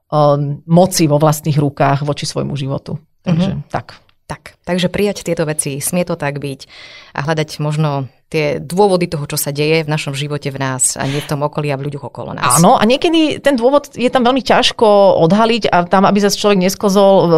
um, 0.09 0.63
moci 0.65 1.05
vo 1.05 1.21
vlastných 1.21 1.59
rukách 1.59 2.01
voči 2.01 2.25
svojmu 2.25 2.57
životu. 2.57 2.97
Takže 3.21 3.51
mm-hmm. 3.53 3.69
tak. 3.69 4.04
Tak, 4.25 4.57
takže 4.65 4.89
prijať 4.89 5.21
tieto 5.21 5.45
veci, 5.45 5.77
smie 5.77 6.01
to 6.01 6.17
tak 6.17 6.41
byť 6.41 6.65
a 7.13 7.19
hľadať 7.21 7.61
možno 7.61 8.09
tie 8.25 8.57
dôvody 8.57 9.05
toho, 9.05 9.21
čo 9.29 9.37
sa 9.37 9.53
deje 9.53 9.85
v 9.85 9.91
našom 9.93 10.17
živote 10.17 10.49
v 10.49 10.57
nás 10.57 10.97
a 10.97 11.05
nie 11.05 11.21
v 11.21 11.29
tom 11.29 11.45
okolí 11.45 11.69
a 11.69 11.77
v 11.77 11.85
ľuďoch 11.85 12.09
okolo 12.09 12.33
nás. 12.33 12.57
Áno, 12.57 12.73
a 12.73 12.81
niekedy 12.89 13.37
ten 13.37 13.53
dôvod 13.53 13.93
je 13.93 14.09
tam 14.09 14.25
veľmi 14.25 14.41
ťažko 14.41 15.21
odhaliť 15.29 15.69
a 15.69 15.85
tam, 15.85 16.09
aby 16.09 16.25
sa 16.25 16.33
človek 16.33 16.57
neskozol, 16.57 17.13
um, 17.21 17.29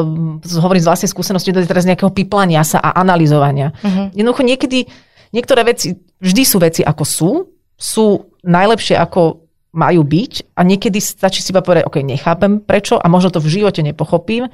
hovorím 0.64 0.80
z 0.80 0.88
vlastnej 0.88 1.12
skúsenosti, 1.12 1.52
do 1.52 1.60
teraz 1.68 1.84
nejakého 1.84 2.08
piplania 2.08 2.64
sa 2.64 2.80
a 2.80 2.96
analyzovania. 3.04 3.76
Uh-huh. 3.84 4.08
Jednoducho 4.16 4.48
niekedy, 4.48 4.88
niektoré 5.36 5.68
veci, 5.68 6.00
vždy 6.24 6.44
sú 6.48 6.58
veci 6.64 6.88
ako 6.88 7.04
sú, 7.04 7.32
sú 7.76 8.32
najlepšie 8.48 8.96
ako 8.96 9.44
majú 9.76 10.02
byť 10.08 10.56
a 10.56 10.64
niekedy 10.64 11.04
stačí 11.04 11.44
si 11.44 11.52
iba 11.52 11.60
povedať, 11.60 11.84
OK, 11.84 12.00
nechápem 12.00 12.64
prečo 12.64 12.96
a 12.96 13.06
možno 13.12 13.36
to 13.36 13.44
v 13.44 13.60
živote 13.60 13.84
nepochopím, 13.84 14.48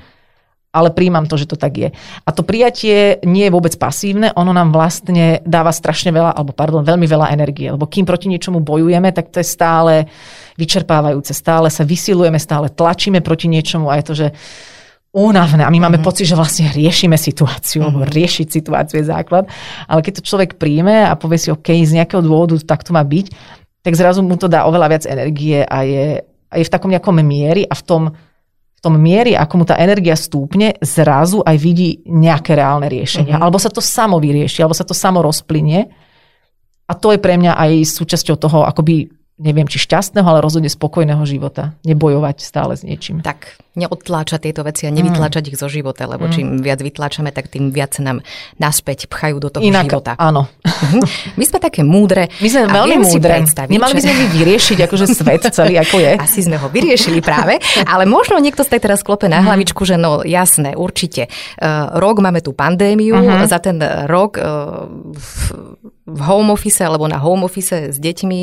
ale 0.74 0.90
príjmam 0.90 1.30
to, 1.30 1.38
že 1.38 1.46
to 1.46 1.54
tak 1.54 1.74
je. 1.78 1.90
A 2.26 2.30
to 2.34 2.42
prijatie 2.42 3.22
nie 3.30 3.46
je 3.46 3.54
vôbec 3.54 3.78
pasívne, 3.78 4.34
ono 4.34 4.50
nám 4.50 4.74
vlastne 4.74 5.38
dáva 5.46 5.70
strašne 5.70 6.10
veľa, 6.10 6.34
alebo 6.34 6.50
pardon, 6.50 6.82
veľmi 6.82 7.06
veľa 7.06 7.30
energie, 7.30 7.70
lebo 7.70 7.86
kým 7.86 8.10
proti 8.10 8.26
niečomu 8.26 8.58
bojujeme, 8.58 9.14
tak 9.14 9.30
to 9.30 9.38
je 9.38 9.46
stále 9.46 10.10
vyčerpávajúce, 10.58 11.30
stále 11.38 11.70
sa 11.70 11.86
vysilujeme, 11.86 12.42
stále 12.42 12.74
tlačíme 12.74 13.22
proti 13.22 13.46
niečomu 13.46 13.94
a 13.94 14.02
je 14.02 14.06
to, 14.10 14.14
že 14.18 14.28
únavné 15.14 15.62
a 15.62 15.70
my 15.70 15.78
máme 15.78 16.02
mm-hmm. 16.02 16.10
pocit, 16.10 16.26
že 16.26 16.34
vlastne 16.34 16.74
riešime 16.74 17.22
situáciu, 17.22 17.86
mm-hmm. 17.86 18.02
lebo 18.02 18.10
riešiť 18.10 18.48
situáciu 18.50 18.98
je 18.98 19.14
základ, 19.14 19.46
ale 19.86 20.02
keď 20.02 20.20
to 20.20 20.28
človek 20.34 20.58
príjme 20.58 21.06
a 21.06 21.14
povie 21.14 21.38
si, 21.38 21.54
OK, 21.54 21.70
z 21.70 22.02
nejakého 22.02 22.26
dôvodu 22.26 22.58
tak 22.66 22.82
to 22.82 22.98
má 22.98 23.06
byť, 23.06 23.30
tak 23.86 23.94
zrazu 23.94 24.26
mu 24.26 24.34
to 24.42 24.50
dá 24.50 24.66
oveľa 24.66 24.90
viac 24.90 25.04
energie 25.06 25.62
a 25.62 25.86
je, 25.86 26.06
a 26.26 26.54
je 26.58 26.66
v 26.66 26.74
takom 26.74 26.90
nejakom 26.90 27.14
miery 27.22 27.62
a 27.70 27.78
v 27.78 27.84
tom, 27.86 28.02
tom 28.84 29.00
miery, 29.00 29.32
ako 29.32 29.54
mu 29.56 29.64
tá 29.64 29.80
energia 29.80 30.20
stúpne, 30.20 30.76
zrazu 30.84 31.40
aj 31.40 31.56
vidí 31.56 32.04
nejaké 32.04 32.60
reálne 32.60 32.92
riešenia. 32.92 33.40
Mm-hmm. 33.40 33.46
Alebo 33.48 33.56
sa 33.56 33.72
to 33.72 33.80
samo 33.80 34.20
vyrieši, 34.20 34.60
alebo 34.60 34.76
sa 34.76 34.84
to 34.84 34.92
samo 34.92 35.24
rozplynie. 35.24 35.88
A 36.84 36.92
to 36.92 37.16
je 37.16 37.20
pre 37.24 37.40
mňa 37.40 37.56
aj 37.56 37.88
súčasťou 37.88 38.36
toho 38.36 38.68
akoby 38.68 39.08
neviem, 39.40 39.66
či 39.66 39.82
šťastného, 39.82 40.28
ale 40.30 40.46
rozhodne 40.46 40.70
spokojného 40.70 41.24
života. 41.26 41.74
Nebojovať 41.88 42.38
stále 42.44 42.78
s 42.78 42.86
niečím. 42.86 43.26
Tak, 43.26 43.58
neodtláčať 43.74 44.50
tieto 44.50 44.62
veci 44.62 44.86
a 44.86 44.94
nevytláčať 44.94 45.44
mm. 45.46 45.50
ich 45.50 45.58
zo 45.58 45.66
života, 45.66 46.06
lebo 46.06 46.30
mm. 46.30 46.32
čím 46.34 46.48
viac 46.62 46.80
vytláčame, 46.82 47.34
tak 47.34 47.50
tým 47.50 47.74
viac 47.74 47.98
nám 47.98 48.22
naspäť 48.62 49.10
pchajú 49.10 49.42
do 49.42 49.50
toho 49.50 49.66
Inak, 49.66 49.90
života. 49.90 50.14
áno. 50.22 50.46
Mhm. 50.64 51.00
My 51.40 51.44
sme 51.48 51.58
také 51.58 51.82
múdre. 51.82 52.30
My 52.38 52.50
sme 52.50 52.70
veľmi 52.70 52.96
múdre. 53.02 53.34
Nemali 53.70 53.94
by 53.98 54.02
sme 54.02 54.14
vy 54.14 54.26
vyriešiť 54.42 54.78
akože 54.86 55.06
svet 55.10 55.44
celý, 55.50 55.82
ako 55.82 55.98
je. 55.98 56.14
Asi 56.22 56.46
sme 56.46 56.62
ho 56.62 56.68
vyriešili 56.70 57.20
práve, 57.20 57.58
ale 57.88 58.06
možno 58.06 58.38
niekto 58.38 58.62
tak 58.62 58.80
teraz 58.80 59.02
klope 59.02 59.26
na 59.26 59.42
mhm. 59.42 59.46
hlavičku, 59.50 59.82
že 59.86 59.98
no 59.98 60.22
jasné, 60.22 60.78
určite. 60.78 61.30
Uh, 61.58 61.98
rok 61.98 62.22
máme 62.22 62.42
tú 62.42 62.54
pandémiu, 62.54 63.18
uh-huh. 63.18 63.46
za 63.50 63.60
ten 63.60 63.78
rok 64.08 64.38
uh, 64.38 64.86
v 66.04 66.20
home 66.20 66.52
office 66.52 66.84
alebo 66.84 67.08
na 67.08 67.16
home 67.16 67.48
office 67.48 67.96
s 67.96 67.98
deťmi 67.98 68.42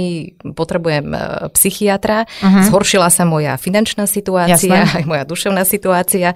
potrebujem 0.56 1.12
e, 1.12 1.18
psychiatra. 1.52 2.24
Uh-huh. 2.24 2.64
Zhoršila 2.64 3.12
sa 3.12 3.28
moja 3.28 3.60
finančná 3.60 4.08
situácia, 4.08 4.56
Jasné. 4.56 5.04
aj 5.04 5.04
moja 5.04 5.19
duševná 5.24 5.62
situácia. 5.64 6.34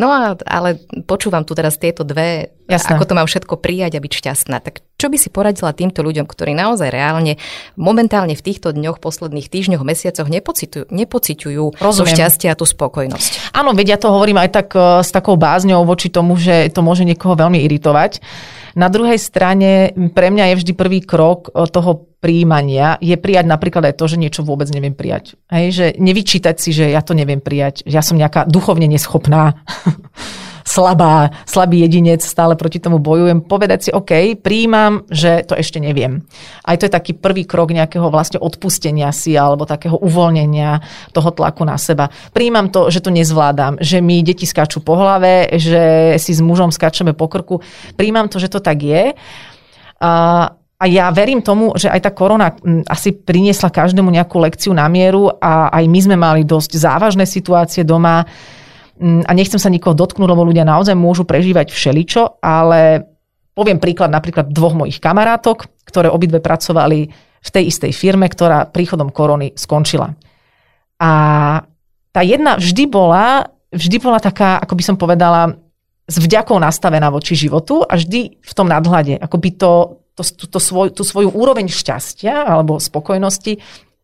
No 0.00 0.08
a, 0.10 0.34
ale 0.46 0.80
počúvam 1.04 1.44
tu 1.44 1.52
teraz 1.52 1.76
tieto 1.76 2.02
dve, 2.06 2.56
Jasné. 2.66 2.96
ako 2.96 3.04
to 3.04 3.16
mám 3.16 3.28
všetko 3.28 3.60
prijať 3.60 3.98
a 3.98 4.02
byť 4.02 4.12
šťastná. 4.12 4.56
Tak 4.64 4.80
čo 4.96 5.06
by 5.08 5.16
si 5.16 5.28
poradila 5.28 5.76
týmto 5.76 6.00
ľuďom, 6.00 6.28
ktorí 6.28 6.52
naozaj 6.56 6.88
reálne 6.88 7.36
momentálne 7.76 8.36
v 8.36 8.44
týchto 8.44 8.72
dňoch, 8.72 9.00
posledných 9.00 9.48
týždňoch, 9.48 9.84
mesiacoch 9.84 10.28
nepociťujú, 10.28 10.88
nepociťujú 10.88 11.64
to 11.80 12.04
šťastie 12.04 12.48
a 12.48 12.56
tú 12.56 12.64
spokojnosť? 12.64 13.52
Áno, 13.56 13.72
vedia 13.72 14.00
to 14.00 14.12
hovorím 14.12 14.40
aj 14.40 14.50
tak 14.52 14.68
e, 14.76 15.04
s 15.04 15.10
takou 15.12 15.40
bázňou 15.40 15.84
voči 15.88 16.12
tomu, 16.12 16.36
že 16.36 16.68
to 16.72 16.84
môže 16.84 17.04
niekoho 17.04 17.36
veľmi 17.36 17.60
iritovať. 17.64 18.20
Na 18.78 18.86
druhej 18.86 19.18
strane 19.18 19.94
pre 20.14 20.30
mňa 20.30 20.54
je 20.54 20.58
vždy 20.62 20.72
prvý 20.78 21.00
krok 21.02 21.50
eh, 21.50 21.66
toho 21.66 22.09
príjmania 22.20 23.00
je 23.00 23.16
prijať 23.16 23.48
napríklad 23.48 23.90
aj 23.90 23.94
to, 23.96 24.04
že 24.06 24.20
niečo 24.20 24.44
vôbec 24.44 24.68
neviem 24.68 24.92
prijať. 24.92 25.40
Hej, 25.48 25.66
že 25.72 25.86
nevyčítať 25.96 26.56
si, 26.60 26.70
že 26.70 26.92
ja 26.92 27.00
to 27.00 27.16
neviem 27.16 27.40
prijať, 27.40 27.88
že 27.88 27.96
ja 27.96 28.04
som 28.04 28.20
nejaká 28.20 28.44
duchovne 28.44 28.86
neschopná. 28.86 29.56
slabá, 30.70 31.34
slabý 31.50 31.82
jedinec, 31.82 32.22
stále 32.22 32.54
proti 32.54 32.78
tomu 32.78 33.02
bojujem, 33.02 33.42
povedať 33.42 33.78
si, 33.82 33.90
OK, 33.90 34.38
príjmam, 34.38 35.02
že 35.10 35.42
to 35.42 35.58
ešte 35.58 35.82
neviem. 35.82 36.22
Aj 36.62 36.78
to 36.78 36.86
je 36.86 36.94
taký 36.94 37.12
prvý 37.18 37.42
krok 37.42 37.74
nejakého 37.74 38.06
vlastne 38.06 38.38
odpustenia 38.38 39.10
si 39.10 39.34
alebo 39.34 39.66
takého 39.66 39.98
uvoľnenia 39.98 40.78
toho 41.10 41.30
tlaku 41.34 41.66
na 41.66 41.74
seba. 41.74 42.06
Príjmam 42.30 42.70
to, 42.70 42.86
že 42.86 43.02
to 43.02 43.10
nezvládam, 43.10 43.82
že 43.82 43.98
mi 43.98 44.22
deti 44.22 44.46
skáču 44.46 44.78
po 44.78 44.94
hlave, 44.94 45.50
že 45.58 46.14
si 46.22 46.30
s 46.30 46.38
mužom 46.38 46.70
skáčeme 46.70 47.18
po 47.18 47.26
krku. 47.26 47.58
Príjmam 47.98 48.30
to, 48.30 48.38
že 48.38 48.46
to 48.46 48.62
tak 48.62 48.78
je. 48.78 49.18
A, 50.00 50.12
a 50.80 50.88
ja 50.88 51.12
verím 51.12 51.44
tomu, 51.44 51.76
že 51.76 51.92
aj 51.92 52.00
tá 52.00 52.10
korona 52.16 52.56
asi 52.88 53.12
priniesla 53.12 53.68
každému 53.68 54.08
nejakú 54.08 54.40
lekciu 54.40 54.72
na 54.72 54.88
mieru 54.88 55.28
a 55.28 55.68
aj 55.76 55.84
my 55.84 56.00
sme 56.00 56.16
mali 56.16 56.40
dosť 56.48 56.80
závažné 56.80 57.28
situácie 57.28 57.84
doma, 57.84 58.24
Mm, 59.00 59.24
a 59.24 59.32
nechcem 59.32 59.56
sa 59.56 59.72
nikoho 59.72 59.96
dotknúť, 59.96 60.28
lebo 60.28 60.44
ľudia 60.44 60.68
naozaj 60.68 60.92
môžu 60.92 61.24
prežívať 61.24 61.72
všeličo, 61.72 62.44
ale 62.44 63.08
poviem 63.56 63.80
príklad 63.80 64.12
napríklad 64.12 64.52
dvoch 64.52 64.76
mojich 64.76 65.00
kamarátok, 65.00 65.72
ktoré 65.88 66.12
obidve 66.12 66.44
pracovali 66.44 67.08
v 67.40 67.48
tej 67.48 67.72
istej 67.72 67.96
firme, 67.96 68.28
ktorá 68.28 68.68
príchodom 68.68 69.08
korony 69.08 69.56
skončila. 69.56 70.12
A 71.00 71.10
tá 72.12 72.20
jedna 72.20 72.60
vždy 72.60 72.84
bola, 72.92 73.48
vždy 73.72 73.96
bola 74.04 74.20
taká, 74.20 74.60
ako 74.60 74.76
by 74.76 74.82
som 74.84 74.96
povedala, 75.00 75.56
s 76.04 76.20
vďakou 76.20 76.60
nastavená 76.60 77.08
voči 77.08 77.32
životu 77.32 77.80
a 77.80 77.96
vždy 77.96 78.36
v 78.36 78.52
tom 78.52 78.68
nadhľade, 78.68 79.16
ako 79.16 79.36
by 79.40 79.50
to, 79.56 79.72
to, 80.20 80.44
to, 80.44 80.44
to 80.46 80.60
svoj, 80.60 80.92
tú 80.92 81.02
svoju 81.02 81.32
úroveň 81.32 81.72
šťastia 81.72 82.44
alebo 82.44 82.76
spokojnosti 82.76 83.56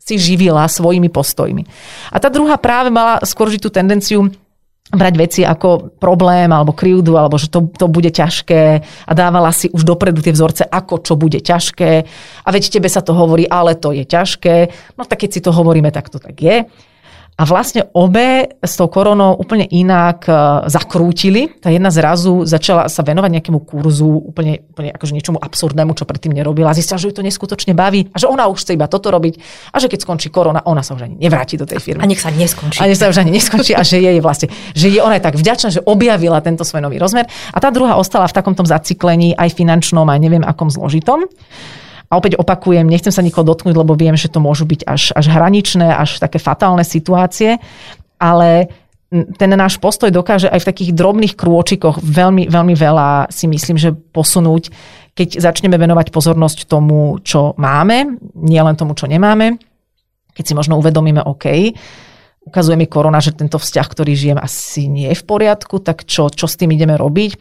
si 0.07 0.15
živila 0.17 0.65
svojimi 0.71 1.11
postojmi. 1.11 1.67
A 2.15 2.17
tá 2.23 2.31
druhá 2.31 2.57
práve 2.57 2.89
mala 2.95 3.21
skôr 3.27 3.53
tú 3.59 3.69
tendenciu 3.69 4.31
brať 4.87 5.15
veci 5.19 5.41
ako 5.43 5.99
problém 5.99 6.47
alebo 6.47 6.71
krivdu, 6.71 7.19
alebo 7.19 7.35
že 7.35 7.51
to, 7.51 7.67
to 7.75 7.91
bude 7.91 8.07
ťažké 8.07 8.87
a 8.87 9.13
dávala 9.19 9.51
si 9.51 9.67
už 9.67 9.83
dopredu 9.83 10.23
tie 10.23 10.31
vzorce, 10.31 10.63
ako 10.63 11.03
čo 11.03 11.19
bude 11.19 11.43
ťažké. 11.43 11.91
A 12.47 12.49
veď 12.55 12.79
tebe 12.79 12.87
sa 12.87 13.03
to 13.03 13.11
hovorí, 13.11 13.51
ale 13.51 13.75
to 13.75 13.91
je 13.91 14.07
ťažké. 14.07 14.71
No 14.95 15.03
tak 15.03 15.27
keď 15.27 15.31
si 15.35 15.41
to 15.43 15.51
hovoríme, 15.51 15.91
tak 15.91 16.07
to 16.07 16.23
tak 16.23 16.39
je. 16.39 16.71
A 17.37 17.45
vlastne 17.45 17.85
obe 17.93 18.57
s 18.65 18.81
tou 18.81 18.89
koronou 18.89 19.37
úplne 19.37 19.69
inak 19.69 20.25
e, 20.25 20.33
zakrútili. 20.73 21.53
Tá 21.61 21.69
jedna 21.69 21.93
zrazu 21.93 22.49
začala 22.49 22.89
sa 22.89 23.05
venovať 23.05 23.29
nejakému 23.29 23.61
kurzu, 23.61 24.33
úplne, 24.33 24.65
úplne 24.73 24.97
akože 24.97 25.13
niečomu 25.13 25.37
absurdnému, 25.37 25.93
čo 25.93 26.09
predtým 26.09 26.33
nerobila. 26.33 26.73
Zistila, 26.73 26.97
že 26.97 27.13
ju 27.13 27.21
to 27.21 27.21
neskutočne 27.21 27.77
baví 27.77 28.09
a 28.09 28.17
že 28.17 28.25
ona 28.25 28.49
už 28.49 28.65
chce 28.65 28.73
iba 28.81 28.89
toto 28.89 29.13
robiť 29.13 29.37
a 29.69 29.77
že 29.77 29.93
keď 29.93 30.09
skončí 30.09 30.33
korona, 30.33 30.65
ona 30.65 30.81
sa 30.81 30.97
už 30.97 31.13
ani 31.13 31.21
nevráti 31.21 31.61
do 31.61 31.69
tej 31.69 31.77
firmy. 31.85 32.01
A 32.01 32.09
nech 32.09 32.25
sa 32.25 32.33
neskončí. 32.33 32.81
A 32.81 32.89
nech 32.89 32.97
sa 32.97 33.13
už 33.13 33.21
ani 33.21 33.37
neskončí 33.37 33.77
a 33.77 33.85
že 33.85 34.01
je 34.01 34.17
vlastne, 34.25 34.49
že 34.73 34.89
je 34.89 35.05
ona 35.05 35.21
je 35.21 35.25
tak 35.29 35.37
vďačná, 35.37 35.69
že 35.77 35.85
objavila 35.85 36.41
tento 36.41 36.65
svoj 36.65 36.89
nový 36.89 36.97
rozmer. 36.97 37.29
A 37.53 37.61
tá 37.61 37.69
druhá 37.69 38.01
ostala 38.01 38.25
v 38.33 38.33
takomto 38.33 38.65
zaciklení 38.65 39.37
aj 39.37 39.53
finančnom, 39.53 40.09
aj 40.09 40.21
neviem 40.25 40.41
akom 40.41 40.73
zložitom. 40.73 41.29
A 42.07 42.19
opäť 42.19 42.39
opakujem, 42.39 42.87
nechcem 42.87 43.11
sa 43.11 43.25
nikoho 43.25 43.43
dotknúť, 43.43 43.75
lebo 43.75 43.99
viem, 43.99 44.15
že 44.15 44.31
to 44.31 44.39
môžu 44.39 44.63
byť 44.63 44.87
až, 44.87 45.11
až 45.15 45.27
hraničné, 45.27 45.91
až 45.91 46.23
také 46.23 46.39
fatálne 46.39 46.87
situácie, 46.87 47.59
ale 48.23 48.71
ten 49.11 49.51
náš 49.55 49.79
postoj 49.79 50.11
dokáže 50.11 50.51
aj 50.51 50.67
v 50.67 50.69
takých 50.71 50.91
drobných 50.95 51.35
krôčikoch 51.39 52.03
veľmi, 52.03 52.51
veľmi 52.51 52.75
veľa 52.75 53.31
si 53.31 53.47
myslím, 53.47 53.79
že 53.79 53.95
posunúť, 53.95 54.71
keď 55.15 55.39
začneme 55.39 55.79
venovať 55.79 56.11
pozornosť 56.11 56.67
tomu, 56.67 57.23
čo 57.23 57.55
máme, 57.55 58.19
nielen 58.35 58.75
tomu, 58.75 58.99
čo 58.99 59.07
nemáme. 59.07 59.57
Keď 60.37 60.45
si 60.45 60.55
možno 60.59 60.77
uvedomíme, 60.77 61.23
OK, 61.23 61.73
ukazuje 62.45 62.77
mi 62.77 62.91
korona, 62.91 63.23
že 63.23 63.33
tento 63.33 63.57
vzťah, 63.57 63.87
ktorý 63.87 64.13
žijem, 64.13 64.39
asi 64.39 64.91
nie 64.91 65.09
je 65.15 65.17
v 65.17 65.25
poriadku, 65.25 65.81
tak 65.81 66.05
čo, 66.05 66.29
čo 66.29 66.47
s 66.51 66.59
tým 66.59 66.75
ideme 66.75 66.99
robiť? 66.99 67.39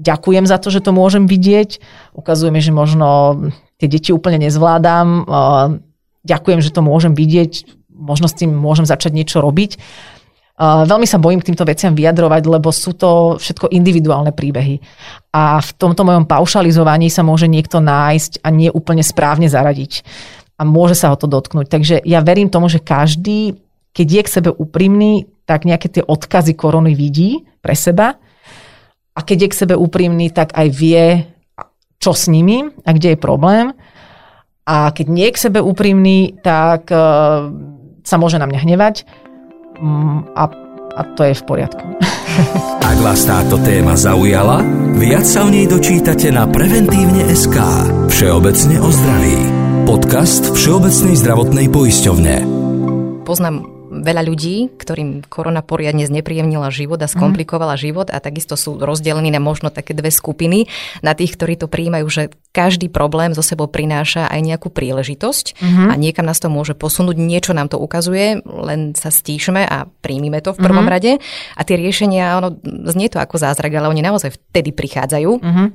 Ďakujem 0.00 0.44
za 0.44 0.58
to, 0.60 0.68
že 0.68 0.84
to 0.84 0.96
môžem 0.96 1.24
vidieť. 1.24 1.80
Ukazuje 2.16 2.50
mi, 2.52 2.60
že 2.60 2.72
možno 2.72 3.36
tie 3.80 3.88
deti 3.88 4.12
úplne 4.12 4.36
nezvládam. 4.44 5.24
Ďakujem, 6.20 6.60
že 6.60 6.70
to 6.70 6.84
môžem 6.84 7.16
vidieť, 7.16 7.80
možno 7.88 8.28
s 8.28 8.36
tým 8.36 8.52
môžem 8.52 8.84
začať 8.84 9.16
niečo 9.16 9.40
robiť. 9.40 9.80
Veľmi 10.60 11.08
sa 11.08 11.16
bojím 11.16 11.40
k 11.40 11.48
týmto 11.48 11.64
veciam 11.64 11.96
vyjadrovať, 11.96 12.42
lebo 12.44 12.68
sú 12.68 12.92
to 12.92 13.40
všetko 13.40 13.72
individuálne 13.72 14.28
príbehy. 14.36 14.76
A 15.32 15.56
v 15.64 15.70
tomto 15.72 16.04
mojom 16.04 16.28
paušalizovaní 16.28 17.08
sa 17.08 17.24
môže 17.24 17.48
niekto 17.48 17.80
nájsť 17.80 18.44
a 18.44 18.52
nie 18.52 18.68
úplne 18.68 19.00
správne 19.00 19.48
zaradiť. 19.48 20.04
A 20.60 20.68
môže 20.68 21.00
sa 21.00 21.08
ho 21.08 21.16
to 21.16 21.24
dotknúť. 21.24 21.72
Takže 21.72 22.04
ja 22.04 22.20
verím 22.20 22.52
tomu, 22.52 22.68
že 22.68 22.84
každý, 22.84 23.56
keď 23.96 24.06
je 24.12 24.20
k 24.20 24.32
sebe 24.36 24.50
úprimný, 24.52 25.32
tak 25.48 25.64
nejaké 25.64 25.88
tie 25.88 26.04
odkazy 26.04 26.52
korony 26.52 26.92
vidí 26.92 27.48
pre 27.64 27.72
seba. 27.72 28.20
A 29.16 29.24
keď 29.24 29.48
je 29.48 29.50
k 29.56 29.58
sebe 29.64 29.74
úprimný, 29.80 30.28
tak 30.28 30.52
aj 30.52 30.68
vie, 30.68 31.24
čo 32.00 32.16
s 32.16 32.32
nimi 32.32 32.64
a 32.64 32.90
kde 32.96 33.14
je 33.14 33.18
problém. 33.20 33.76
A 34.64 34.88
keď 34.90 35.06
nie 35.12 35.26
je 35.28 35.34
k 35.36 35.42
sebe 35.50 35.60
úprimný, 35.60 36.40
tak 36.40 36.88
uh, 36.88 37.52
sa 38.02 38.16
môže 38.16 38.40
na 38.40 38.48
mňa 38.48 38.60
hnevať 38.64 38.96
um, 39.78 40.24
a, 40.32 40.48
a 40.96 41.00
to 41.14 41.28
je 41.28 41.34
v 41.36 41.42
poriadku. 41.44 41.84
Ak 42.90 42.98
vás 43.04 43.22
táto 43.28 43.60
téma 43.60 43.94
zaujala, 43.94 44.64
viac 44.96 45.28
sa 45.28 45.44
o 45.44 45.52
nej 45.52 45.68
dočítate 45.68 46.32
na 46.32 46.48
Preventívne 46.48 47.28
SK. 47.28 47.58
Všeobecne 48.08 48.76
o 48.80 48.88
zdraví. 48.88 49.38
Podcast 49.84 50.54
Všeobecnej 50.56 51.14
zdravotnej 51.18 51.66
poisťovne. 51.68 52.36
Poznám 53.26 53.79
veľa 54.00 54.22
ľudí, 54.26 54.72
ktorým 54.76 55.24
korona 55.28 55.60
poriadne 55.60 56.04
znepríjemnila 56.08 56.72
život 56.72 56.98
a 57.00 57.08
skomplikovala 57.08 57.76
mm. 57.76 57.80
život 57.80 58.08
a 58.08 58.18
takisto 58.18 58.56
sú 58.56 58.80
rozdelení 58.80 59.28
na 59.30 59.38
možno 59.38 59.68
také 59.68 59.92
dve 59.92 60.10
skupiny, 60.10 60.66
na 61.04 61.12
tých, 61.16 61.36
ktorí 61.36 61.60
to 61.60 61.68
príjmajú, 61.68 62.06
že 62.08 62.22
každý 62.50 62.90
problém 62.90 63.36
zo 63.36 63.44
sebou 63.44 63.70
prináša 63.70 64.26
aj 64.26 64.40
nejakú 64.42 64.68
príležitosť 64.74 65.54
mm-hmm. 65.54 65.88
a 65.88 65.94
niekam 65.94 66.26
nás 66.26 66.42
to 66.42 66.50
môže 66.50 66.74
posunúť, 66.74 67.14
niečo 67.14 67.54
nám 67.54 67.70
to 67.70 67.78
ukazuje, 67.78 68.42
len 68.42 68.98
sa 68.98 69.14
stíšme 69.14 69.62
a 69.62 69.86
príjmime 69.86 70.42
to 70.42 70.56
v 70.56 70.58
prvom 70.58 70.82
mm-hmm. 70.82 70.90
rade. 70.90 71.12
A 71.54 71.60
tie 71.62 71.78
riešenia, 71.78 72.42
ono, 72.42 72.58
znie 72.90 73.06
to 73.06 73.22
ako 73.22 73.38
zázrak, 73.38 73.70
ale 73.70 73.86
oni 73.86 74.02
naozaj 74.02 74.34
vtedy 74.34 74.74
prichádzajú. 74.74 75.32
Mm-hmm 75.40 75.68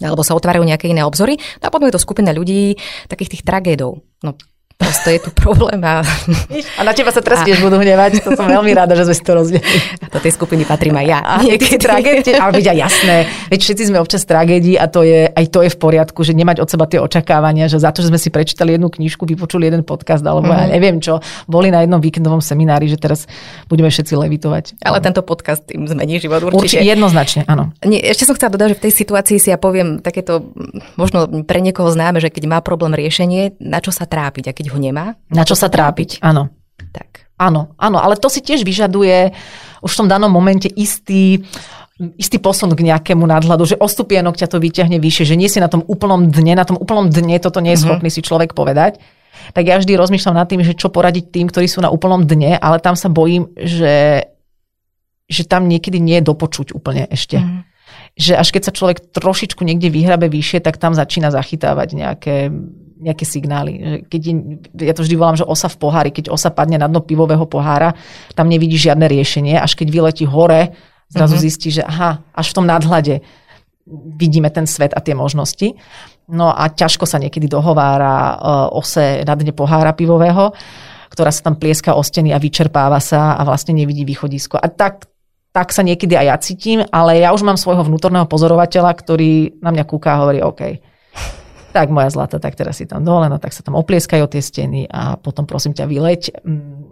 alebo 0.00 0.24
sa 0.24 0.32
otvárajú 0.32 0.64
nejaké 0.64 0.88
iné 0.88 1.04
obzory. 1.04 1.36
No 1.60 1.68
a 1.68 1.72
potom 1.72 1.84
je 1.84 1.92
to 1.92 2.00
skupina 2.00 2.32
ľudí, 2.32 2.80
takých 3.04 3.36
tých 3.36 3.44
tragédov. 3.44 4.00
No, 4.24 4.32
Prosto 4.80 5.12
je 5.12 5.20
tu 5.20 5.30
problém. 5.36 5.76
A, 5.84 6.00
a 6.74 6.80
na 6.80 6.96
teba 6.96 7.12
sa 7.12 7.20
teraz 7.20 7.44
tiež 7.44 7.60
budú 7.60 7.76
hnevať, 7.76 8.24
to 8.24 8.32
som 8.32 8.48
veľmi 8.48 8.72
rada, 8.72 8.96
že 8.96 9.04
sme 9.04 9.14
si 9.14 9.22
to 9.22 9.32
rozdelili. 9.36 9.78
Do 10.08 10.16
tej 10.16 10.32
skupiny 10.32 10.64
patrím 10.64 10.96
aj 10.96 11.06
ja. 11.06 11.20
A 11.20 11.44
niekedy 11.44 11.76
tragédie, 11.76 12.32
ale 12.40 12.56
byť 12.56 12.66
aj 12.72 12.78
jasné, 12.80 13.16
veď 13.52 13.60
všetci 13.60 13.82
sme 13.92 14.00
občas 14.00 14.24
tragédii 14.24 14.80
a 14.80 14.88
to 14.88 15.04
je, 15.04 15.28
aj 15.28 15.46
to 15.52 15.60
je 15.60 15.70
v 15.70 15.78
poriadku, 15.78 16.24
že 16.24 16.32
nemať 16.32 16.64
od 16.64 16.68
seba 16.72 16.88
tie 16.88 16.96
očakávania, 16.96 17.68
že 17.68 17.76
za 17.76 17.92
to, 17.92 18.00
že 18.00 18.08
sme 18.08 18.16
si 18.16 18.32
prečítali 18.32 18.80
jednu 18.80 18.88
knižku, 18.88 19.28
vypočuli 19.28 19.68
jeden 19.68 19.84
podcast, 19.84 20.24
alebo 20.24 20.48
mm. 20.48 20.56
ja 20.56 20.64
mhm. 20.64 20.72
neviem 20.72 20.96
čo, 21.04 21.20
boli 21.44 21.68
na 21.68 21.84
jednom 21.84 22.00
víkendovom 22.00 22.40
seminári, 22.40 22.88
že 22.88 22.96
teraz 22.96 23.28
budeme 23.68 23.92
všetci 23.92 24.16
levitovať. 24.16 24.80
Ale 24.80 25.04
tento 25.04 25.20
podcast 25.20 25.68
im 25.68 25.84
zmení 25.84 26.16
život 26.16 26.40
určite. 26.48 26.80
Určite 26.80 26.88
jednoznačne, 26.88 27.44
áno. 27.44 27.76
Nie, 27.84 28.00
ešte 28.00 28.24
som 28.24 28.32
chcela 28.32 28.56
dodať, 28.56 28.72
že 28.72 28.78
v 28.80 28.84
tej 28.88 28.92
situácii 28.96 29.36
si 29.36 29.48
ja 29.52 29.60
poviem 29.60 30.00
takéto, 30.00 30.56
možno 30.96 31.28
pre 31.44 31.60
niekoho 31.60 31.92
známe, 31.92 32.16
že 32.24 32.32
keď 32.32 32.48
má 32.48 32.58
problém 32.64 32.96
riešenie, 32.96 33.60
na 33.60 33.84
čo 33.84 33.92
sa 33.92 34.08
trápiť 34.08 34.50
a 34.50 34.56
keď 34.56 34.69
ho 34.70 34.78
nemá. 34.78 35.18
Na 35.28 35.42
čo 35.42 35.58
sa 35.58 35.68
trápiť, 35.68 36.22
áno. 36.22 36.48
Tak. 36.90 37.30
Áno, 37.40 37.72
áno, 37.80 37.98
ale 38.00 38.20
to 38.20 38.28
si 38.28 38.44
tiež 38.44 38.64
vyžaduje 38.64 39.32
už 39.80 39.90
v 39.96 39.98
tom 40.04 40.08
danom 40.12 40.28
momente 40.28 40.68
istý, 40.68 41.40
istý 42.20 42.36
posun 42.36 42.72
k 42.76 42.84
nejakému 42.84 43.24
nadhľadu, 43.24 43.64
že 43.64 43.80
o 43.80 43.88
stupienok 43.88 44.36
ťa 44.36 44.48
to 44.52 44.60
vyťahne 44.60 45.00
vyššie, 45.00 45.24
že 45.32 45.38
nie 45.40 45.48
si 45.48 45.56
na 45.56 45.72
tom 45.72 45.80
úplnom 45.88 46.28
dne, 46.28 46.56
na 46.56 46.68
tom 46.68 46.76
úplnom 46.76 47.08
dne 47.08 47.40
toto 47.40 47.64
nie 47.64 47.72
je 47.76 47.80
mhm. 47.80 47.84
schopný 47.88 48.08
mm-hmm. 48.12 48.24
si 48.24 48.28
človek 48.28 48.52
povedať. 48.52 49.00
Tak 49.56 49.64
ja 49.64 49.80
vždy 49.80 49.96
rozmýšľam 49.96 50.36
nad 50.36 50.46
tým, 50.52 50.60
že 50.60 50.76
čo 50.76 50.92
poradiť 50.92 51.32
tým, 51.32 51.48
ktorí 51.48 51.64
sú 51.64 51.80
na 51.80 51.88
úplnom 51.88 52.22
dne, 52.28 52.60
ale 52.60 52.76
tam 52.76 52.92
sa 52.92 53.08
bojím, 53.08 53.48
že, 53.56 54.28
že 55.26 55.42
tam 55.48 55.64
niekedy 55.64 55.96
nie 55.96 56.20
je 56.20 56.28
dopočuť 56.28 56.76
úplne 56.76 57.08
ešte. 57.08 57.40
Mm 57.40 57.70
že 58.18 58.36
až 58.36 58.50
keď 58.50 58.62
sa 58.68 58.76
človek 58.76 59.14
trošičku 59.16 59.62
niekde 59.62 59.88
vyhrabe 59.88 60.26
vyššie, 60.26 60.60
tak 60.60 60.76
tam 60.76 60.92
začína 60.92 61.30
zachytávať 61.30 61.88
nejaké, 61.94 62.36
nejaké 63.00 63.24
signály. 63.24 64.04
Keď 64.06 64.20
je, 64.20 64.34
ja 64.84 64.92
to 64.92 65.02
vždy 65.02 65.16
volám, 65.16 65.40
že 65.40 65.48
osa 65.48 65.72
v 65.72 65.80
pohári, 65.80 66.10
keď 66.12 66.28
osa 66.28 66.52
padne 66.52 66.76
na 66.76 66.86
dno 66.86 67.00
pivového 67.00 67.48
pohára, 67.48 67.96
tam 68.36 68.52
nevidí 68.52 68.76
žiadne 68.76 69.08
riešenie, 69.08 69.56
až 69.56 69.74
keď 69.74 69.88
vyletí 69.88 70.28
hore, 70.28 70.76
zrazu 71.08 71.40
mm-hmm. 71.40 71.46
zistí, 71.48 71.68
že 71.72 71.82
aha, 71.82 72.22
až 72.30 72.46
v 72.52 72.56
tom 72.60 72.66
nadhľade 72.68 73.24
vidíme 73.90 74.52
ten 74.52 74.68
svet 74.68 74.94
a 74.94 75.00
tie 75.02 75.16
možnosti. 75.16 75.74
No 76.30 76.54
a 76.54 76.70
ťažko 76.70 77.08
sa 77.08 77.18
niekedy 77.18 77.50
dohovára 77.50 78.38
uh, 78.38 78.78
ose 78.78 79.26
na 79.26 79.34
dne 79.34 79.50
pohára 79.50 79.90
pivového, 79.90 80.54
ktorá 81.10 81.34
sa 81.34 81.50
tam 81.50 81.58
plieska 81.58 81.98
o 81.98 82.02
steny 82.06 82.30
a 82.30 82.38
vyčerpáva 82.38 83.02
sa 83.02 83.34
a 83.34 83.42
vlastne 83.42 83.74
nevidí 83.74 84.06
východisko. 84.06 84.60
A 84.60 84.70
tak 84.70 85.10
tak 85.50 85.74
sa 85.74 85.82
niekedy 85.82 86.14
aj 86.14 86.26
ja 86.30 86.36
cítim, 86.38 86.78
ale 86.94 87.26
ja 87.26 87.34
už 87.34 87.42
mám 87.42 87.58
svojho 87.58 87.82
vnútorného 87.82 88.22
pozorovateľa, 88.30 88.94
ktorý 88.94 89.58
na 89.58 89.74
mňa 89.74 89.82
kúka 89.82 90.14
a 90.14 90.22
hovorí 90.22 90.38
OK. 90.38 90.78
Tak 91.70 91.86
moja 91.90 92.10
zlata, 92.10 92.42
tak 92.42 92.58
teraz 92.58 92.82
si 92.82 92.86
tam 92.86 93.06
dole, 93.06 93.30
no 93.30 93.38
tak 93.38 93.54
sa 93.54 93.62
tam 93.62 93.78
oplieskajú 93.78 94.26
tie 94.26 94.42
steny 94.42 94.90
a 94.90 95.14
potom 95.14 95.46
prosím 95.46 95.70
ťa 95.70 95.86
vyleď 95.86 96.42
mm, 96.42 96.82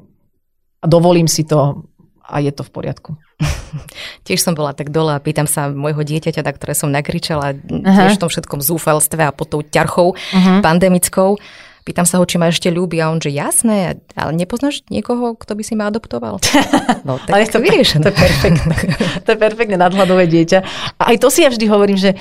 a 0.79 0.85
dovolím 0.87 1.27
si 1.27 1.43
to 1.43 1.83
a 2.29 2.45
je 2.45 2.53
to 2.53 2.61
v 2.61 2.71
poriadku. 2.71 3.11
Tiež 4.29 4.45
som 4.45 4.53
bola 4.53 4.77
tak 4.77 4.93
dole 4.93 5.17
a 5.17 5.23
pýtam 5.23 5.49
sa 5.49 5.73
môjho 5.73 6.05
dieťaťa, 6.05 6.45
na 6.45 6.53
ktoré 6.53 6.73
som 6.77 6.93
nakričala 6.93 7.57
tiež 7.57 8.21
v 8.21 8.23
tom 8.23 8.29
všetkom 8.29 8.61
zúfalstve 8.61 9.25
a 9.25 9.33
pod 9.33 9.49
tou 9.49 9.61
ťarchou 9.65 10.13
uh-huh. 10.13 10.61
pandemickou 10.61 11.41
Pýtam 11.89 12.05
sa 12.05 12.21
ho, 12.21 12.29
či 12.29 12.37
ma 12.37 12.53
ešte 12.53 12.69
ľúbi 12.69 13.01
a 13.01 13.09
on, 13.09 13.17
že 13.17 13.33
jasné, 13.33 13.97
ale 14.13 14.37
nepoznáš 14.37 14.85
niekoho, 14.93 15.33
kto 15.41 15.57
by 15.57 15.63
si 15.65 15.73
ma 15.73 15.89
adoptoval? 15.89 16.37
No, 17.09 17.17
tak 17.17 17.31
ale 17.31 17.49
to, 17.49 17.63
vyriešené. 17.63 18.05
To 18.05 18.11
je 18.13 18.19
perfektné. 18.21 18.75
to 19.25 19.29
je 19.33 19.39
perfektné 19.39 19.77
nadhľadové 19.81 20.29
dieťa. 20.29 20.59
A 21.01 21.15
aj 21.15 21.17
to 21.23 21.33
si 21.33 21.41
ja 21.41 21.49
vždy 21.49 21.65
hovorím, 21.65 21.97
že, 21.97 22.13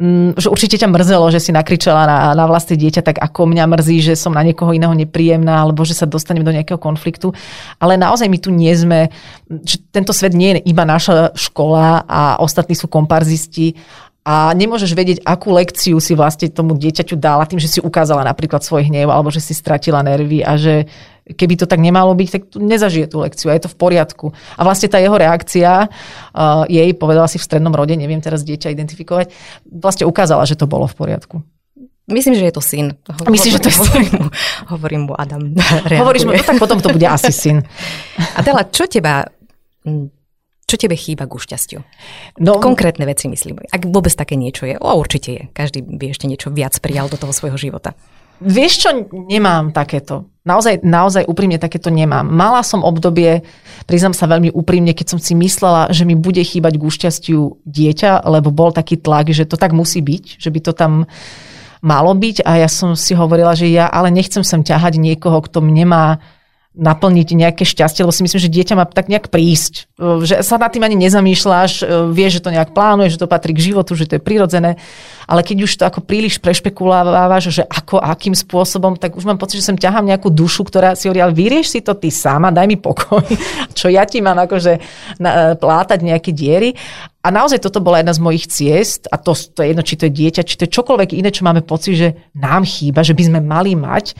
mm, 0.00 0.40
že 0.40 0.48
určite 0.48 0.80
ťa 0.80 0.88
mrzelo, 0.88 1.28
že 1.28 1.42
si 1.42 1.52
nakričala 1.52 2.08
na, 2.08 2.18
na 2.32 2.44
vlastné 2.48 2.80
dieťa, 2.80 3.04
tak 3.04 3.20
ako 3.20 3.52
mňa 3.52 3.64
mrzí, 3.68 4.00
že 4.00 4.14
som 4.16 4.32
na 4.32 4.40
niekoho 4.40 4.72
iného 4.72 4.96
nepríjemná, 4.96 5.60
alebo 5.60 5.84
že 5.84 5.92
sa 5.92 6.08
dostanem 6.08 6.46
do 6.46 6.54
nejakého 6.54 6.80
konfliktu. 6.80 7.36
Ale 7.76 8.00
naozaj 8.00 8.32
my 8.32 8.38
tu 8.40 8.48
nie 8.48 8.72
sme, 8.72 9.12
že 9.50 9.82
tento 9.92 10.16
svet 10.16 10.32
nie 10.32 10.56
je 10.56 10.72
iba 10.72 10.88
naša 10.88 11.36
škola 11.36 12.06
a 12.08 12.40
ostatní 12.40 12.72
sú 12.72 12.88
komparzisti 12.88 13.76
a 14.20 14.52
nemôžeš 14.52 14.92
vedieť, 14.92 15.18
akú 15.24 15.56
lekciu 15.56 15.96
si 15.96 16.12
vlastne 16.12 16.52
tomu 16.52 16.76
dieťaťu 16.76 17.16
dala 17.16 17.48
tým, 17.48 17.56
že 17.56 17.72
si 17.72 17.80
ukázala 17.80 18.20
napríklad 18.20 18.60
svoj 18.60 18.92
hnev 18.92 19.08
alebo 19.08 19.32
že 19.32 19.40
si 19.40 19.56
stratila 19.56 20.04
nervy 20.04 20.44
a 20.44 20.60
že 20.60 20.84
keby 21.24 21.56
to 21.56 21.64
tak 21.64 21.80
nemalo 21.80 22.12
byť, 22.12 22.28
tak 22.28 22.42
nezažije 22.52 23.08
tú 23.08 23.24
lekciu 23.24 23.48
a 23.48 23.56
je 23.56 23.64
to 23.64 23.72
v 23.72 23.78
poriadku. 23.80 24.26
A 24.58 24.60
vlastne 24.66 24.92
tá 24.92 25.00
jeho 25.00 25.16
reakcia, 25.16 25.88
uh, 25.88 26.68
jej, 26.68 26.92
povedala 26.92 27.32
si 27.32 27.40
v 27.40 27.46
strednom 27.48 27.72
rode, 27.72 27.96
neviem 27.96 28.20
teraz 28.20 28.44
dieťa 28.44 28.74
identifikovať, 28.74 29.32
vlastne 29.70 30.04
ukázala, 30.04 30.44
že 30.44 30.58
to 30.58 30.68
bolo 30.68 30.84
v 30.84 30.96
poriadku. 31.00 31.36
Myslím, 32.10 32.34
že 32.34 32.50
je 32.50 32.54
to 32.58 32.62
syn. 32.62 32.86
Myslíš, 33.06 33.52
že 33.56 33.62
to 33.62 33.70
je 33.70 33.78
hovorím 33.78 34.12
mu, 34.18 34.26
hovorím 34.74 35.02
mu 35.06 35.12
Adam. 35.14 35.42
Hovoríš 35.86 36.26
mu, 36.26 36.34
no 36.34 36.42
tak 36.42 36.58
potom 36.58 36.82
to 36.82 36.90
bude 36.90 37.06
asi 37.06 37.30
syn. 37.30 37.62
Adela, 38.34 38.66
čo 38.66 38.90
teba 38.90 39.30
čo 40.70 40.78
tebe 40.78 40.94
chýba 40.94 41.26
ku 41.26 41.42
šťastiu? 41.42 41.82
No, 42.38 42.62
Konkrétne 42.62 43.02
veci 43.02 43.26
myslím. 43.26 43.58
Ak 43.74 43.90
vôbec 43.90 44.14
také 44.14 44.38
niečo 44.38 44.70
je. 44.70 44.78
O, 44.78 44.94
určite 44.94 45.30
je. 45.34 45.42
Každý 45.50 45.82
by 45.82 46.14
ešte 46.14 46.30
niečo 46.30 46.54
viac 46.54 46.78
prijal 46.78 47.10
do 47.10 47.18
toho 47.18 47.34
svojho 47.34 47.58
života. 47.58 47.98
Vieš 48.40 48.72
čo, 48.80 48.88
nemám 49.12 49.74
takéto. 49.74 50.30
Naozaj, 50.48 50.80
naozaj 50.80 51.28
úprimne 51.28 51.60
takéto 51.60 51.92
nemám. 51.92 52.24
Mala 52.24 52.64
som 52.64 52.80
obdobie, 52.80 53.44
priznám 53.84 54.16
sa 54.16 54.24
veľmi 54.24 54.48
úprimne, 54.56 54.96
keď 54.96 55.12
som 55.12 55.20
si 55.20 55.36
myslela, 55.36 55.92
že 55.92 56.08
mi 56.08 56.16
bude 56.16 56.40
chýbať 56.40 56.80
ku 56.80 56.88
šťastiu 56.88 57.60
dieťa, 57.68 58.24
lebo 58.24 58.48
bol 58.48 58.72
taký 58.72 58.96
tlak, 58.96 59.28
že 59.36 59.44
to 59.44 59.60
tak 59.60 59.76
musí 59.76 60.00
byť, 60.00 60.40
že 60.40 60.48
by 60.48 60.60
to 60.64 60.72
tam 60.72 61.04
malo 61.84 62.16
byť 62.16 62.40
a 62.44 62.64
ja 62.64 62.68
som 62.72 62.96
si 62.96 63.12
hovorila, 63.12 63.52
že 63.52 63.68
ja 63.68 63.88
ale 63.92 64.08
nechcem 64.08 64.40
sem 64.40 64.64
ťahať 64.64 64.96
niekoho, 64.96 65.44
kto 65.44 65.60
mne 65.60 65.84
má 65.88 66.04
naplniť 66.80 67.28
nejaké 67.36 67.68
šťastie, 67.68 68.00
lebo 68.00 68.16
si 68.16 68.24
myslím, 68.24 68.40
že 68.40 68.48
dieťa 68.48 68.74
má 68.74 68.88
tak 68.88 69.12
nejak 69.12 69.28
prísť. 69.28 69.92
E, 70.00 70.24
že 70.24 70.40
sa 70.40 70.56
nad 70.56 70.72
tým 70.72 70.80
ani 70.80 70.96
nezamýšľaš, 70.96 71.84
e, 71.84 72.08
vieš, 72.08 72.40
že 72.40 72.44
to 72.48 72.54
nejak 72.56 72.72
plánuje, 72.72 73.12
že 73.12 73.20
to 73.20 73.28
patrí 73.28 73.52
k 73.52 73.70
životu, 73.70 73.92
že 73.92 74.08
to 74.08 74.16
je 74.16 74.22
prirodzené, 74.24 74.80
ale 75.28 75.44
keď 75.44 75.68
už 75.68 75.72
to 75.76 75.84
ako 75.84 76.00
príliš 76.00 76.40
prešpekulávaš, 76.40 77.52
že 77.52 77.62
ako, 77.68 78.00
akým 78.00 78.32
spôsobom, 78.32 78.96
tak 78.96 79.12
už 79.12 79.28
mám 79.28 79.36
pocit, 79.36 79.60
že 79.60 79.68
sem 79.68 79.76
ťahám 79.76 80.08
nejakú 80.08 80.32
dušu, 80.32 80.64
ktorá 80.64 80.96
si 80.96 81.06
hovorí, 81.06 81.20
ale 81.20 81.36
vyrieš 81.36 81.76
si 81.76 81.80
to 81.84 81.92
ty 81.92 82.08
sama, 82.08 82.48
daj 82.48 82.64
mi 82.64 82.80
pokoj, 82.80 83.28
čo 83.78 83.92
ja 83.92 84.08
ti 84.08 84.24
mám 84.24 84.40
akože 84.40 84.80
plátať 85.60 86.00
nejaké 86.00 86.32
diery. 86.32 86.72
A 87.20 87.28
naozaj 87.28 87.60
toto 87.60 87.84
bola 87.84 88.00
jedna 88.00 88.16
z 88.16 88.24
mojich 88.24 88.48
ciest, 88.48 89.04
a 89.12 89.20
to, 89.20 89.36
to 89.36 89.60
je 89.60 89.76
jedno, 89.76 89.84
či 89.84 90.00
to 90.00 90.08
je 90.08 90.16
dieťa, 90.16 90.40
či 90.40 90.56
to 90.56 90.64
je 90.64 90.72
čokoľvek 90.72 91.12
iné, 91.12 91.28
čo 91.28 91.44
máme 91.44 91.60
pocit, 91.60 91.92
že 92.00 92.08
nám 92.32 92.64
chýba, 92.64 93.04
že 93.04 93.12
by 93.12 93.22
sme 93.28 93.40
mali 93.44 93.76
mať, 93.76 94.16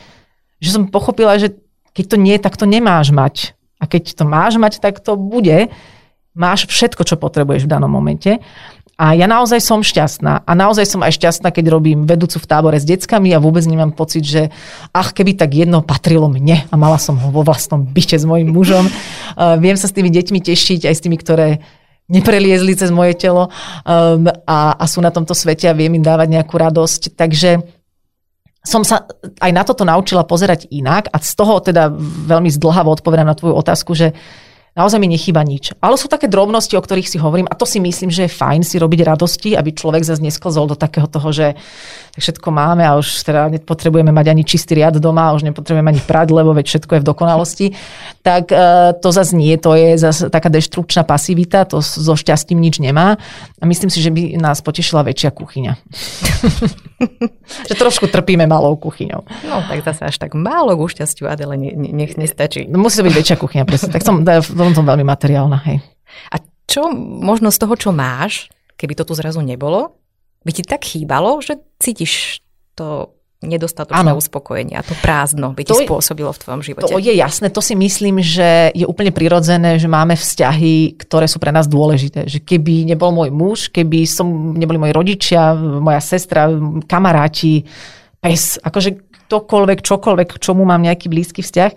že 0.61 0.69
som 0.69 0.85
pochopila, 0.85 1.41
že 1.41 1.57
keď 1.91 2.05
to 2.11 2.17
nie, 2.19 2.35
tak 2.39 2.55
to 2.55 2.65
nemáš 2.69 3.11
mať. 3.11 3.55
A 3.81 3.89
keď 3.89 4.13
to 4.13 4.23
máš 4.23 4.61
mať, 4.61 4.77
tak 4.77 5.01
to 5.01 5.17
bude. 5.17 5.73
Máš 6.31 6.69
všetko, 6.69 7.03
čo 7.03 7.19
potrebuješ 7.19 7.65
v 7.67 7.71
danom 7.71 7.91
momente. 7.91 8.39
A 9.01 9.17
ja 9.17 9.25
naozaj 9.25 9.65
som 9.65 9.81
šťastná. 9.81 10.45
A 10.45 10.51
naozaj 10.53 10.85
som 10.85 11.01
aj 11.01 11.17
šťastná, 11.17 11.49
keď 11.49 11.73
robím 11.73 12.05
vedúcu 12.05 12.37
v 12.37 12.45
tábore 12.45 12.77
s 12.77 12.85
deckami 12.85 13.33
a 13.33 13.41
vôbec 13.41 13.65
nemám 13.65 13.97
pocit, 13.97 14.21
že 14.21 14.53
ach, 14.93 15.17
keby 15.17 15.33
tak 15.33 15.57
jedno 15.57 15.81
patrilo 15.81 16.29
mne 16.29 16.69
a 16.69 16.75
mala 16.77 17.01
som 17.01 17.17
ho 17.17 17.33
vo 17.33 17.41
vlastnom 17.41 17.81
byte 17.81 18.21
s 18.21 18.29
mojim 18.29 18.53
mužom. 18.53 18.85
Uh, 18.85 19.57
viem 19.57 19.73
sa 19.73 19.89
s 19.89 19.95
tými 19.97 20.13
deťmi 20.13 20.45
tešiť, 20.45 20.85
aj 20.85 20.93
s 20.93 21.01
tými, 21.01 21.17
ktoré 21.17 21.65
nepreliezli 22.13 22.77
cez 22.77 22.93
moje 22.93 23.17
telo 23.17 23.49
um, 23.49 24.27
a, 24.45 24.77
a 24.77 24.83
sú 24.85 25.01
na 25.01 25.09
tomto 25.09 25.33
svete 25.33 25.65
a 25.65 25.73
viem 25.73 25.97
im 25.97 26.05
dávať 26.05 26.37
nejakú 26.37 26.53
radosť. 26.61 27.17
Takže 27.17 27.80
som 28.61 28.85
sa 28.85 29.09
aj 29.41 29.51
na 29.51 29.65
toto 29.65 29.81
naučila 29.81 30.21
pozerať 30.21 30.69
inak 30.69 31.09
a 31.09 31.17
z 31.17 31.33
toho 31.33 31.57
teda 31.65 31.89
veľmi 32.29 32.49
zdlhavo 32.53 32.93
odpovedám 33.01 33.25
na 33.25 33.33
tvoju 33.33 33.57
otázku, 33.57 33.97
že 33.97 34.13
Naozaj 34.71 35.03
mi 35.03 35.11
nechýba 35.11 35.43
nič. 35.43 35.75
Ale 35.83 35.99
sú 35.99 36.07
také 36.07 36.31
drobnosti, 36.31 36.71
o 36.79 36.83
ktorých 36.83 37.03
si 37.03 37.19
hovorím 37.19 37.43
a 37.51 37.59
to 37.59 37.67
si 37.67 37.83
myslím, 37.83 38.07
že 38.07 38.23
je 38.23 38.31
fajn 38.31 38.63
si 38.63 38.79
robiť 38.79 39.03
radosti, 39.03 39.51
aby 39.51 39.75
človek 39.75 40.07
zase 40.07 40.23
nesklzol 40.23 40.71
do 40.71 40.79
takého 40.79 41.11
toho, 41.11 41.27
že 41.35 41.59
všetko 42.15 42.55
máme 42.55 42.87
a 42.87 42.95
už 42.95 43.23
teda 43.27 43.51
nepotrebujeme 43.51 44.15
mať 44.15 44.31
ani 44.31 44.47
čistý 44.47 44.79
riad 44.79 44.95
doma, 44.95 45.35
už 45.35 45.43
nepotrebujeme 45.43 45.91
ani 45.91 45.99
prať, 45.99 46.31
lebo 46.31 46.55
veď 46.55 46.65
všetko 46.71 46.91
je 46.95 47.01
v 47.03 47.07
dokonalosti. 47.07 47.67
Tak 48.23 48.47
e, 48.47 48.57
to 48.95 49.11
zase 49.11 49.35
nie, 49.35 49.59
to 49.59 49.75
je 49.75 49.99
zase 49.99 50.31
taká 50.31 50.47
deštrukčná 50.47 51.03
pasivita, 51.03 51.67
to 51.67 51.83
so 51.83 52.15
šťastím 52.15 52.63
nič 52.63 52.79
nemá. 52.79 53.19
A 53.59 53.63
myslím 53.67 53.91
si, 53.91 53.99
že 53.99 54.07
by 54.07 54.39
nás 54.39 54.63
potešila 54.63 55.03
väčšia 55.03 55.35
kuchyňa. 55.35 55.73
že 57.67 57.73
trošku 57.75 58.07
trpíme 58.07 58.47
malou 58.47 58.75
kuchyňou. 58.79 59.27
No 59.47 59.55
tak 59.67 59.83
zase 59.83 60.07
až 60.07 60.15
tak 60.15 60.31
málo 60.31 60.79
ku 60.79 60.87
šťastiu 60.87 61.27
Adele 61.27 61.59
nech 61.75 62.15
nestačí. 62.15 62.71
Musí 62.71 63.03
byť 63.03 63.13
väčšia 63.13 63.35
kuchyňa, 63.35 63.63
presne. 63.67 63.89
Tak 63.91 64.03
som, 64.03 64.23
som, 64.61 64.77
som 64.77 64.85
veľmi 64.85 65.01
materiálna, 65.01 65.57
hej. 65.65 65.81
A 66.29 66.37
čo 66.69 66.93
možno 66.93 67.49
z 67.49 67.57
toho, 67.57 67.73
čo 67.73 67.89
máš, 67.89 68.47
keby 68.77 68.93
to 68.93 69.03
tu 69.03 69.17
zrazu 69.17 69.41
nebolo, 69.41 69.97
by 70.45 70.51
ti 70.53 70.63
tak 70.65 70.85
chýbalo, 70.85 71.41
že 71.41 71.57
cítiš 71.77 72.41
to 72.77 73.17
nedostatočné 73.41 74.13
ano. 74.13 74.21
uspokojenie 74.21 74.77
a 74.77 74.85
to 74.85 74.93
prázdno 75.01 75.57
by 75.57 75.65
ti 75.65 75.73
to 75.73 75.81
spôsobilo 75.81 76.29
v 76.29 76.39
tvojom 76.45 76.61
živote. 76.61 76.93
To 76.93 77.01
je 77.01 77.09
jasné, 77.17 77.49
to 77.49 77.57
si 77.57 77.73
myslím, 77.73 78.21
že 78.21 78.69
je 78.77 78.85
úplne 78.85 79.09
prirodzené, 79.09 79.81
že 79.81 79.89
máme 79.89 80.13
vzťahy, 80.13 81.01
ktoré 81.01 81.25
sú 81.25 81.41
pre 81.41 81.49
nás 81.49 81.65
dôležité. 81.65 82.29
Že 82.29 82.37
keby 82.45 82.93
nebol 82.93 83.09
môj 83.09 83.33
muž, 83.33 83.59
keby 83.73 84.05
som, 84.05 84.53
neboli 84.53 84.77
moji 84.77 84.93
rodičia, 84.93 85.57
moja 85.57 85.97
sestra, 85.97 86.53
kamaráti, 86.85 87.65
pes, 88.21 88.61
akože 88.61 89.09
ktokoľvek, 89.25 89.79
čokoľvek, 89.81 90.27
k 90.37 90.41
čomu 90.41 90.61
mám 90.61 90.85
nejaký 90.85 91.09
blízky 91.09 91.41
vzťah, 91.41 91.71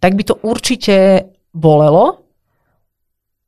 tak 0.00 0.16
by 0.16 0.22
to 0.24 0.40
určite 0.40 1.28
bolelo 1.52 2.21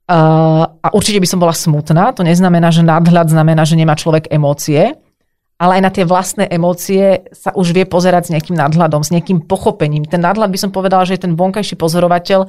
a 0.04 0.88
určite 0.92 1.16
by 1.16 1.28
som 1.28 1.40
bola 1.40 1.56
smutná. 1.56 2.12
To 2.12 2.20
neznamená, 2.20 2.68
že 2.68 2.84
nadhľad 2.84 3.32
znamená, 3.32 3.64
že 3.64 3.80
nemá 3.80 3.96
človek 3.96 4.28
emócie, 4.28 4.92
ale 5.56 5.80
aj 5.80 5.82
na 5.82 5.90
tie 5.94 6.04
vlastné 6.04 6.44
emócie 6.50 7.24
sa 7.32 7.54
už 7.56 7.72
vie 7.72 7.88
pozerať 7.88 8.28
s 8.28 8.32
nejakým 8.36 8.58
nadhľadom, 8.58 9.00
s 9.00 9.14
nejakým 9.14 9.48
pochopením. 9.48 10.04
Ten 10.04 10.20
nadhľad 10.20 10.50
by 10.52 10.58
som 10.60 10.70
povedala, 10.74 11.08
že 11.08 11.16
je 11.16 11.24
ten 11.24 11.32
vonkajší 11.32 11.80
pozorovateľ, 11.80 12.44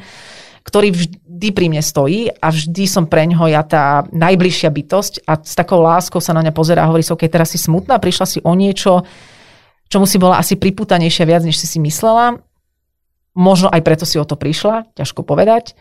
ktorý 0.65 0.89
vždy 0.89 1.50
pri 1.54 1.70
mne 1.70 1.86
stojí 1.86 2.34
a 2.41 2.50
vždy 2.50 2.84
som 2.89 3.06
pre 3.06 3.30
ňoho 3.30 3.46
ja 3.54 3.62
tá 3.62 4.04
najbližšia 4.10 4.74
bytosť 4.74 5.13
a 5.30 5.38
s 5.38 5.54
takou 5.54 5.78
láskou 5.80 6.18
sa 6.18 6.34
na 6.34 6.41
mňa 6.41 6.54
pozerá 6.58 6.84
a 6.84 6.89
hovorí 6.89 7.06
si, 7.06 7.13
ok, 7.13 7.30
teraz 7.30 7.54
si 7.54 7.62
smutná, 7.62 8.02
prišla 8.02 8.26
si 8.26 8.41
o 8.41 8.52
niečo, 8.58 9.06
čomu 9.86 10.10
si 10.10 10.18
bola 10.18 10.41
asi 10.41 10.58
priputanejšia 10.58 11.30
viac, 11.30 11.46
než 11.46 11.62
si 11.62 11.70
si 11.70 11.78
myslela. 11.78 12.41
Možno 13.38 13.70
aj 13.70 13.86
preto 13.86 14.10
si 14.10 14.18
o 14.18 14.26
to 14.26 14.34
prišla, 14.34 14.89
ťažko 14.98 15.22
povedať. 15.22 15.78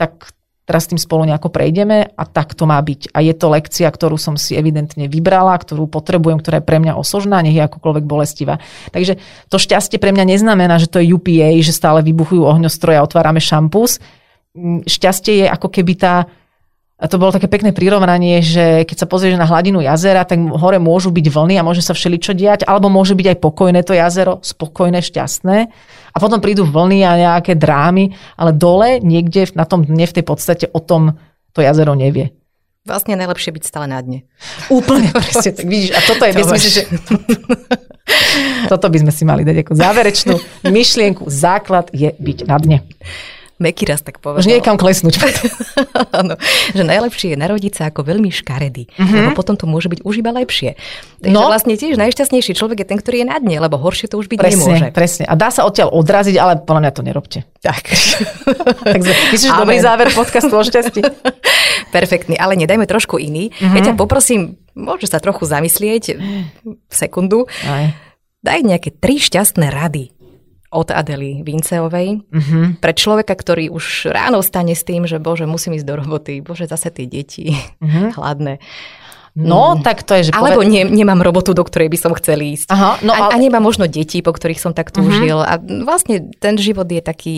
Tak 0.00 0.32
teraz 0.66 0.84
s 0.84 0.90
tým 0.90 1.00
spolu 1.00 1.30
nejako 1.30 1.48
prejdeme 1.54 2.10
a 2.10 2.22
tak 2.26 2.58
to 2.58 2.66
má 2.66 2.76
byť. 2.82 3.14
A 3.14 3.22
je 3.22 3.30
to 3.38 3.46
lekcia, 3.54 3.86
ktorú 3.86 4.18
som 4.18 4.34
si 4.34 4.58
evidentne 4.58 5.06
vybrala, 5.06 5.54
ktorú 5.54 5.86
potrebujem, 5.86 6.42
ktorá 6.42 6.58
je 6.58 6.66
pre 6.66 6.82
mňa 6.82 6.98
osožná, 6.98 7.38
nech 7.40 7.54
je 7.54 7.62
akokoľvek 7.62 8.04
bolestivá. 8.04 8.58
Takže 8.90 9.22
to 9.46 9.56
šťastie 9.62 10.02
pre 10.02 10.10
mňa 10.10 10.26
neznamená, 10.26 10.82
že 10.82 10.90
to 10.90 10.98
je 10.98 11.14
UPA, 11.14 11.54
že 11.62 11.70
stále 11.70 12.02
vybuchujú 12.02 12.42
ohňostroje 12.42 12.98
a 12.98 13.06
otvárame 13.06 13.38
šampus. 13.38 14.02
Mm, 14.58 14.82
šťastie 14.82 15.46
je 15.46 15.46
ako 15.46 15.70
keby 15.70 15.94
tá 15.94 16.26
a 16.96 17.12
to 17.12 17.20
bolo 17.20 17.28
také 17.28 17.44
pekné 17.44 17.76
prirovnanie, 17.76 18.40
že 18.40 18.88
keď 18.88 19.04
sa 19.04 19.06
pozrieš 19.06 19.36
na 19.36 19.44
hladinu 19.44 19.84
jazera, 19.84 20.24
tak 20.24 20.40
hore 20.40 20.80
môžu 20.80 21.12
byť 21.12 21.28
vlny 21.28 21.60
a 21.60 21.66
môže 21.66 21.84
sa 21.84 21.92
všeličo 21.92 22.32
diať, 22.32 22.64
alebo 22.64 22.88
môže 22.88 23.12
byť 23.12 23.36
aj 23.36 23.38
pokojné 23.44 23.84
to 23.84 23.92
jazero, 23.92 24.40
spokojné, 24.40 25.04
šťastné. 25.04 25.56
A 26.12 26.16
potom 26.16 26.40
prídu 26.40 26.64
vlny 26.64 27.04
a 27.04 27.12
nejaké 27.20 27.52
drámy, 27.52 28.16
ale 28.40 28.56
dole, 28.56 29.04
niekde 29.04 29.44
na 29.52 29.68
tom 29.68 29.84
dne 29.84 30.08
v 30.08 30.16
tej 30.16 30.24
podstate 30.24 30.64
o 30.72 30.80
tom 30.80 31.20
to 31.52 31.60
jazero 31.60 31.92
nevie. 31.92 32.32
Vlastne 32.88 33.18
najlepšie 33.20 33.52
byť 33.52 33.64
stále 33.68 33.92
na 33.92 34.00
dne. 34.00 34.24
Úplne 34.72 35.12
presne. 35.20 35.52
Tak 35.52 35.68
vidíš, 35.68 35.92
a 35.92 36.00
toto 36.00 36.24
je, 36.24 36.32
to 36.32 36.38
myslím, 36.48 36.60
že... 36.64 36.82
toto 38.72 38.86
by 38.88 38.98
sme 39.04 39.12
si 39.12 39.22
mali 39.28 39.44
dať 39.44 39.68
ako 39.68 39.72
záverečnú 39.76 40.34
myšlienku. 40.64 41.28
Základ 41.28 41.92
je 41.92 42.08
byť 42.16 42.38
na 42.48 42.56
dne. 42.56 42.78
Meky 43.56 43.88
raz 43.88 44.04
tak 44.04 44.20
povedal. 44.20 44.44
Už 44.44 44.52
niekam 44.52 44.76
klesnúť. 44.76 45.16
Áno, 46.20 46.36
že 46.76 46.84
najlepšie 46.84 47.32
je 47.32 47.38
narodiť 47.40 47.72
sa 47.72 47.82
ako 47.88 48.04
veľmi 48.04 48.28
škaredý, 48.28 48.84
mm-hmm. 48.92 49.16
lebo 49.16 49.28
potom 49.32 49.56
to 49.56 49.64
môže 49.64 49.88
byť 49.88 50.04
už 50.04 50.20
iba 50.20 50.28
lepšie. 50.28 50.76
Takže 51.24 51.32
no. 51.32 51.48
vlastne 51.48 51.72
tiež 51.72 51.96
najšťastnejší 51.96 52.52
človek 52.52 52.84
je 52.84 52.86
ten, 52.92 53.00
ktorý 53.00 53.24
je 53.24 53.26
na 53.32 53.40
dne, 53.40 53.56
lebo 53.64 53.80
horšie 53.80 54.12
to 54.12 54.20
už 54.20 54.28
byť 54.28 54.38
presne, 54.44 54.60
nemôže. 54.60 54.86
Presne, 54.92 55.24
a 55.24 55.32
dá 55.40 55.48
sa 55.48 55.64
odtiaľ 55.64 55.88
odraziť, 55.96 56.36
ale 56.36 56.60
podľa 56.60 56.80
mňa 56.84 56.92
to 56.92 57.02
nerobte. 57.02 57.38
Tak. 57.64 57.84
Takže 58.96 59.12
myslíš, 59.32 59.48
že 59.48 59.56
dobrý 59.56 59.80
záver 59.80 60.12
podcastu 60.12 60.52
o 60.52 60.60
šťastí? 60.60 61.00
Perfektný, 61.96 62.36
ale 62.36 62.60
nedajme 62.60 62.84
trošku 62.84 63.16
iný. 63.16 63.56
Mm-hmm. 63.56 63.72
Ja 63.72 63.80
ťa 63.88 63.94
poprosím, 63.96 64.60
môže 64.76 65.08
sa 65.08 65.16
trochu 65.16 65.48
zamyslieť 65.48 66.20
sekundu. 66.92 67.48
Aj. 67.64 67.96
Daj 68.44 68.60
nejaké 68.62 68.92
tri 68.92 69.16
šťastné 69.16 69.72
rady 69.72 70.15
od 70.70 70.88
Adely 70.90 71.42
Vinceovej. 71.46 72.08
Uh-huh. 72.26 72.74
Pre 72.78 72.92
človeka, 72.92 73.34
ktorý 73.34 73.70
už 73.70 74.10
ráno 74.10 74.42
stane 74.42 74.74
s 74.74 74.82
tým, 74.82 75.06
že 75.06 75.22
bože, 75.22 75.46
musím 75.46 75.78
ísť 75.78 75.86
do 75.86 75.94
roboty, 75.98 76.42
bože, 76.42 76.66
zase 76.66 76.90
tie 76.90 77.06
deti, 77.06 77.54
uh-huh. 77.54 78.12
hladné. 78.18 78.58
No, 79.36 79.76
mm. 79.76 79.84
tak 79.84 80.00
to 80.00 80.16
je, 80.16 80.28
že... 80.28 80.32
Alebo 80.32 80.64
poved... 80.64 80.72
ne, 80.72 80.82
nemám 80.88 81.20
robotu, 81.20 81.52
do 81.52 81.60
ktorej 81.60 81.92
by 81.92 81.98
som 82.00 82.12
chcel 82.16 82.40
ísť. 82.40 82.72
Aha, 82.72 83.04
no, 83.04 83.12
a, 83.12 83.28
ale... 83.28 83.36
a 83.36 83.36
nemám 83.36 83.60
možno 83.60 83.84
deti, 83.84 84.24
po 84.24 84.32
ktorých 84.32 84.56
som 84.56 84.72
tak 84.72 84.88
túžil. 84.88 85.36
Uh-huh. 85.36 85.44
A 85.44 85.60
vlastne 85.60 86.32
ten 86.40 86.56
život 86.56 86.88
je 86.88 87.04
taký 87.04 87.36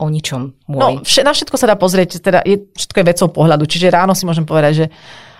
o 0.00 0.06
ničom 0.08 0.56
môj. 0.70 0.80
No, 0.80 0.86
vš- 1.04 1.26
na 1.26 1.36
všetko 1.36 1.56
sa 1.60 1.68
dá 1.68 1.76
pozrieť, 1.76 2.24
teda 2.24 2.40
je, 2.46 2.70
všetko 2.72 2.96
je 3.02 3.06
vecou 3.10 3.28
pohľadu. 3.28 3.66
Čiže 3.68 3.92
ráno 3.92 4.16
si 4.16 4.24
môžem 4.24 4.48
povedať, 4.48 4.72
že 4.72 4.86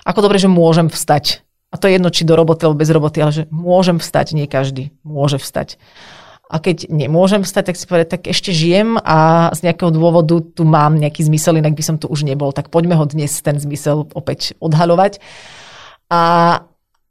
ako 0.05 0.29
dobre, 0.29 0.37
že 0.37 0.53
môžem 0.53 0.92
vstať. 0.92 1.46
A 1.70 1.79
to 1.79 1.87
je 1.87 1.96
jedno, 1.96 2.11
či 2.11 2.26
do 2.26 2.35
roboty 2.35 2.66
alebo 2.66 2.83
bez 2.83 2.90
roboty, 2.90 3.22
ale 3.22 3.31
že 3.31 3.42
môžem 3.48 4.03
vstať, 4.03 4.35
nie 4.35 4.50
každý 4.50 4.90
môže 5.07 5.38
vstať. 5.38 5.79
A 6.51 6.59
keď 6.59 6.91
nemôžem 6.91 7.47
vstať, 7.47 7.71
tak 7.71 7.77
si 7.79 7.87
povedať, 7.87 8.09
tak 8.19 8.23
ešte 8.27 8.51
žijem 8.51 8.99
a 8.99 9.51
z 9.55 9.71
nejakého 9.71 9.95
dôvodu 9.95 10.43
tu 10.43 10.67
mám 10.67 10.99
nejaký 10.99 11.23
zmysel, 11.31 11.63
inak 11.63 11.79
by 11.79 11.85
som 11.87 11.95
tu 11.95 12.11
už 12.11 12.27
nebol. 12.27 12.51
Tak 12.51 12.75
poďme 12.75 12.99
ho 12.99 13.07
dnes 13.07 13.31
ten 13.39 13.55
zmysel 13.55 14.11
opäť 14.19 14.59
odhaľovať. 14.59 15.23
A, 16.11 16.23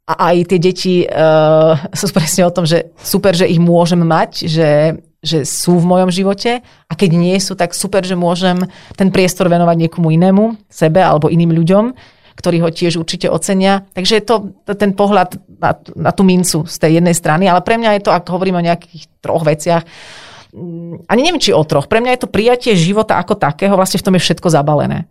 a 0.04 0.12
aj 0.12 0.36
tie 0.44 0.60
deti 0.60 0.94
uh, 1.08 1.72
sú 1.96 2.12
presne 2.12 2.44
o 2.44 2.52
tom, 2.52 2.68
že 2.68 2.92
super, 3.00 3.32
že 3.32 3.48
ich 3.48 3.56
môžem 3.56 4.04
mať, 4.04 4.44
že, 4.44 5.00
že 5.24 5.48
sú 5.48 5.80
v 5.80 5.88
mojom 5.88 6.12
živote 6.12 6.60
a 6.60 6.92
keď 6.92 7.10
nie 7.16 7.40
sú, 7.40 7.56
tak 7.56 7.72
super, 7.72 8.04
že 8.04 8.20
môžem 8.20 8.68
ten 8.92 9.08
priestor 9.08 9.48
venovať 9.48 9.88
niekomu 9.88 10.12
inému, 10.12 10.68
sebe 10.68 11.00
alebo 11.00 11.32
iným 11.32 11.56
ľuďom 11.56 11.96
ktorí 12.40 12.64
ho 12.64 12.72
tiež 12.72 12.96
určite 12.96 13.28
ocenia. 13.28 13.84
Takže 13.92 14.16
je 14.16 14.24
to 14.24 14.56
ten 14.72 14.96
pohľad 14.96 15.36
na, 15.60 15.76
na 15.76 16.10
tú 16.10 16.24
mincu 16.24 16.64
z 16.64 16.76
tej 16.80 16.98
jednej 16.98 17.14
strany, 17.14 17.44
ale 17.46 17.60
pre 17.60 17.76
mňa 17.76 18.00
je 18.00 18.02
to, 18.08 18.10
ak 18.10 18.24
hovoríme 18.26 18.58
o 18.58 18.66
nejakých 18.66 19.06
troch 19.20 19.44
veciach, 19.44 19.84
mm, 20.56 21.06
ani 21.06 21.20
neviem, 21.20 21.42
či 21.42 21.52
o 21.52 21.62
troch. 21.62 21.86
Pre 21.86 22.00
mňa 22.00 22.16
je 22.16 22.22
to 22.24 22.32
prijatie 22.32 22.72
života 22.74 23.20
ako 23.20 23.36
takého, 23.36 23.76
vlastne 23.76 24.00
v 24.00 24.06
tom 24.08 24.16
je 24.16 24.24
všetko 24.24 24.48
zabalené. 24.48 25.06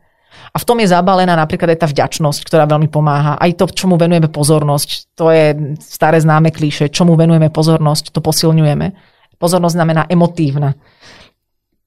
A 0.50 0.58
v 0.58 0.66
tom 0.66 0.82
je 0.82 0.90
zabalená 0.90 1.38
napríklad 1.38 1.78
aj 1.78 1.80
tá 1.86 1.88
vďačnosť, 1.88 2.42
ktorá 2.42 2.66
veľmi 2.66 2.90
pomáha. 2.90 3.38
Aj 3.38 3.54
to, 3.54 3.70
čomu 3.70 4.02
venujeme 4.02 4.34
pozornosť, 4.34 5.14
to 5.14 5.30
je 5.30 5.78
staré 5.78 6.18
známe 6.18 6.50
klíše, 6.50 6.90
čomu 6.90 7.14
venujeme 7.14 7.54
pozornosť, 7.54 8.10
to 8.10 8.20
posilňujeme. 8.20 8.88
Pozornosť 9.38 9.76
znamená 9.78 10.02
emotívna 10.10 10.74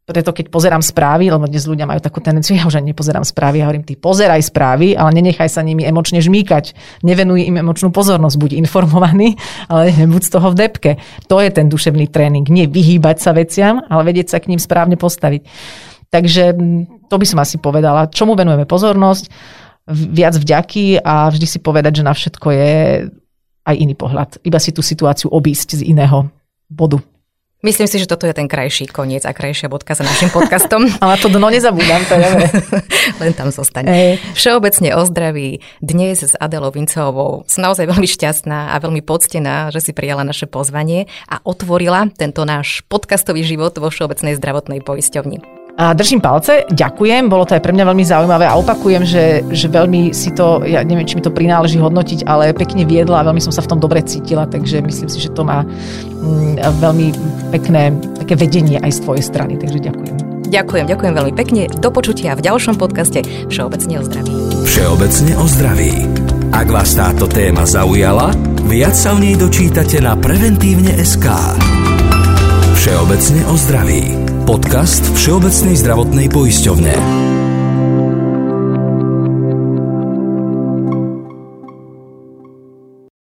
preto 0.02 0.34
keď 0.34 0.50
pozerám 0.50 0.82
správy, 0.82 1.30
lebo 1.30 1.46
dnes 1.46 1.62
ľudia 1.62 1.86
majú 1.86 2.02
takú 2.02 2.18
tendenciu, 2.18 2.58
ja 2.58 2.66
už 2.66 2.82
ani 2.82 2.90
nepozerám 2.90 3.22
správy, 3.22 3.62
ja 3.62 3.70
hovorím, 3.70 3.86
ty 3.86 3.94
pozeraj 3.94 4.42
správy, 4.42 4.98
ale 4.98 5.14
nenechaj 5.14 5.46
sa 5.46 5.62
nimi 5.62 5.86
emočne 5.86 6.18
žmýkať. 6.18 6.74
Nevenuj 7.06 7.46
im 7.46 7.62
emočnú 7.62 7.94
pozornosť, 7.94 8.34
buď 8.34 8.50
informovaný, 8.58 9.38
ale 9.70 9.94
nebuď 9.94 10.22
z 10.26 10.30
toho 10.34 10.50
v 10.50 10.58
depke. 10.58 10.90
To 11.30 11.38
je 11.38 11.50
ten 11.54 11.70
duševný 11.70 12.10
tréning. 12.10 12.42
Nie 12.50 12.66
vyhýbať 12.66 13.22
sa 13.22 13.30
veciam, 13.30 13.78
ale 13.86 14.02
vedieť 14.10 14.34
sa 14.34 14.38
k 14.42 14.50
ním 14.50 14.58
správne 14.58 14.98
postaviť. 14.98 15.46
Takže 16.10 16.44
to 17.06 17.16
by 17.16 17.26
som 17.26 17.38
asi 17.38 17.62
povedala. 17.62 18.10
Čomu 18.10 18.34
venujeme 18.34 18.66
pozornosť, 18.66 19.30
viac 19.88 20.34
vďaky 20.34 20.98
a 20.98 21.30
vždy 21.30 21.46
si 21.46 21.58
povedať, 21.62 22.02
že 22.02 22.06
na 22.06 22.12
všetko 22.12 22.46
je 22.50 22.72
aj 23.62 23.74
iný 23.78 23.94
pohľad. 23.94 24.42
Iba 24.42 24.58
si 24.58 24.74
tú 24.74 24.82
situáciu 24.82 25.30
obísť 25.30 25.78
z 25.78 25.86
iného 25.86 26.26
bodu. 26.66 26.98
Myslím 27.62 27.87
si, 27.87 28.03
že 28.03 28.11
toto 28.11 28.27
je 28.27 28.35
ten 28.35 28.51
krajší 28.51 28.90
koniec 28.90 29.22
a 29.22 29.31
krajšia 29.31 29.70
bodka 29.70 29.94
za 29.94 30.03
našim 30.03 30.35
podcastom. 30.35 30.83
Ale 30.98 31.14
to 31.14 31.31
dno 31.31 31.46
nezabúdam, 31.46 32.03
to 32.11 32.18
je 32.18 32.51
Len 33.22 33.31
tam 33.38 33.55
zostane. 33.55 33.87
Ej. 33.87 34.11
Všeobecne 34.35 34.98
o 34.98 35.07
zdraví. 35.07 35.62
Dnes 35.79 36.27
s 36.27 36.35
Adelou 36.42 36.75
Vincovou 36.75 37.46
som 37.46 37.62
naozaj 37.62 37.87
veľmi 37.87 38.11
šťastná 38.11 38.75
a 38.75 38.77
veľmi 38.83 39.07
poctená, 39.07 39.70
že 39.70 39.79
si 39.79 39.94
prijala 39.94 40.27
naše 40.27 40.51
pozvanie 40.51 41.07
a 41.31 41.38
otvorila 41.46 42.11
tento 42.11 42.42
náš 42.42 42.83
podcastový 42.90 43.46
život 43.46 43.79
vo 43.79 43.94
Všeobecnej 43.94 44.35
zdravotnej 44.42 44.83
poisťovni. 44.83 45.62
A 45.80 45.96
držím 45.96 46.20
palce, 46.20 46.68
ďakujem, 46.68 47.32
bolo 47.32 47.48
to 47.48 47.56
aj 47.56 47.64
pre 47.64 47.72
mňa 47.72 47.88
veľmi 47.88 48.04
zaujímavé 48.04 48.44
a 48.44 48.61
opakujem, 48.61 49.08
že, 49.08 49.40
že 49.56 49.72
veľmi 49.72 50.12
si 50.12 50.28
to, 50.37 50.61
ja 50.68 50.85
neviem, 50.85 51.08
či 51.08 51.16
mi 51.16 51.24
to 51.24 51.32
prináleží 51.32 51.80
hodnotiť, 51.80 52.28
ale 52.28 52.52
pekne 52.52 52.85
viedla 52.85 53.24
a 53.24 53.26
veľmi 53.32 53.40
som 53.40 53.56
sa 53.56 53.64
v 53.64 53.72
tom 53.72 53.80
dobre 53.80 54.04
cítila, 54.04 54.44
takže 54.44 54.85
myslím 54.85 55.08
si, 55.08 55.18
že 55.24 55.32
to 55.32 55.48
má 55.48 55.64
mm, 55.64 56.61
veľmi 56.76 57.06
pekné 57.56 57.96
také 58.20 58.37
vedenie 58.37 58.76
aj 58.85 59.00
z 59.00 59.00
tvojej 59.00 59.24
strany, 59.24 59.56
takže 59.56 59.80
ďakujem. 59.80 60.16
Ďakujem, 60.52 60.85
ďakujem 60.85 61.12
veľmi 61.16 61.32
pekne. 61.32 61.62
Do 61.80 61.88
počutia 61.88 62.37
v 62.37 62.44
ďalšom 62.44 62.76
podcaste 62.76 63.24
Všeobecne 63.48 63.96
o 63.96 64.04
zdraví. 64.04 64.37
Všeobecne 64.68 65.32
o 65.40 65.46
zdraví. 65.48 65.92
Ak 66.52 66.68
vás 66.68 66.92
táto 66.92 67.24
téma 67.24 67.64
zaujala, 67.64 68.37
viac 68.68 68.92
sa 68.92 69.16
o 69.16 69.18
nej 69.18 69.40
dočítate 69.40 70.04
na 70.04 70.12
preventívne 70.20 70.92
SK. 71.00 71.32
Všeobecne 72.76 73.40
o 73.48 73.56
zdraví. 73.56 74.31
Podcast 74.42 75.07
Všeobecnej 75.14 75.78
zdravotnej 75.78 76.26
poisťovne. 76.28 77.31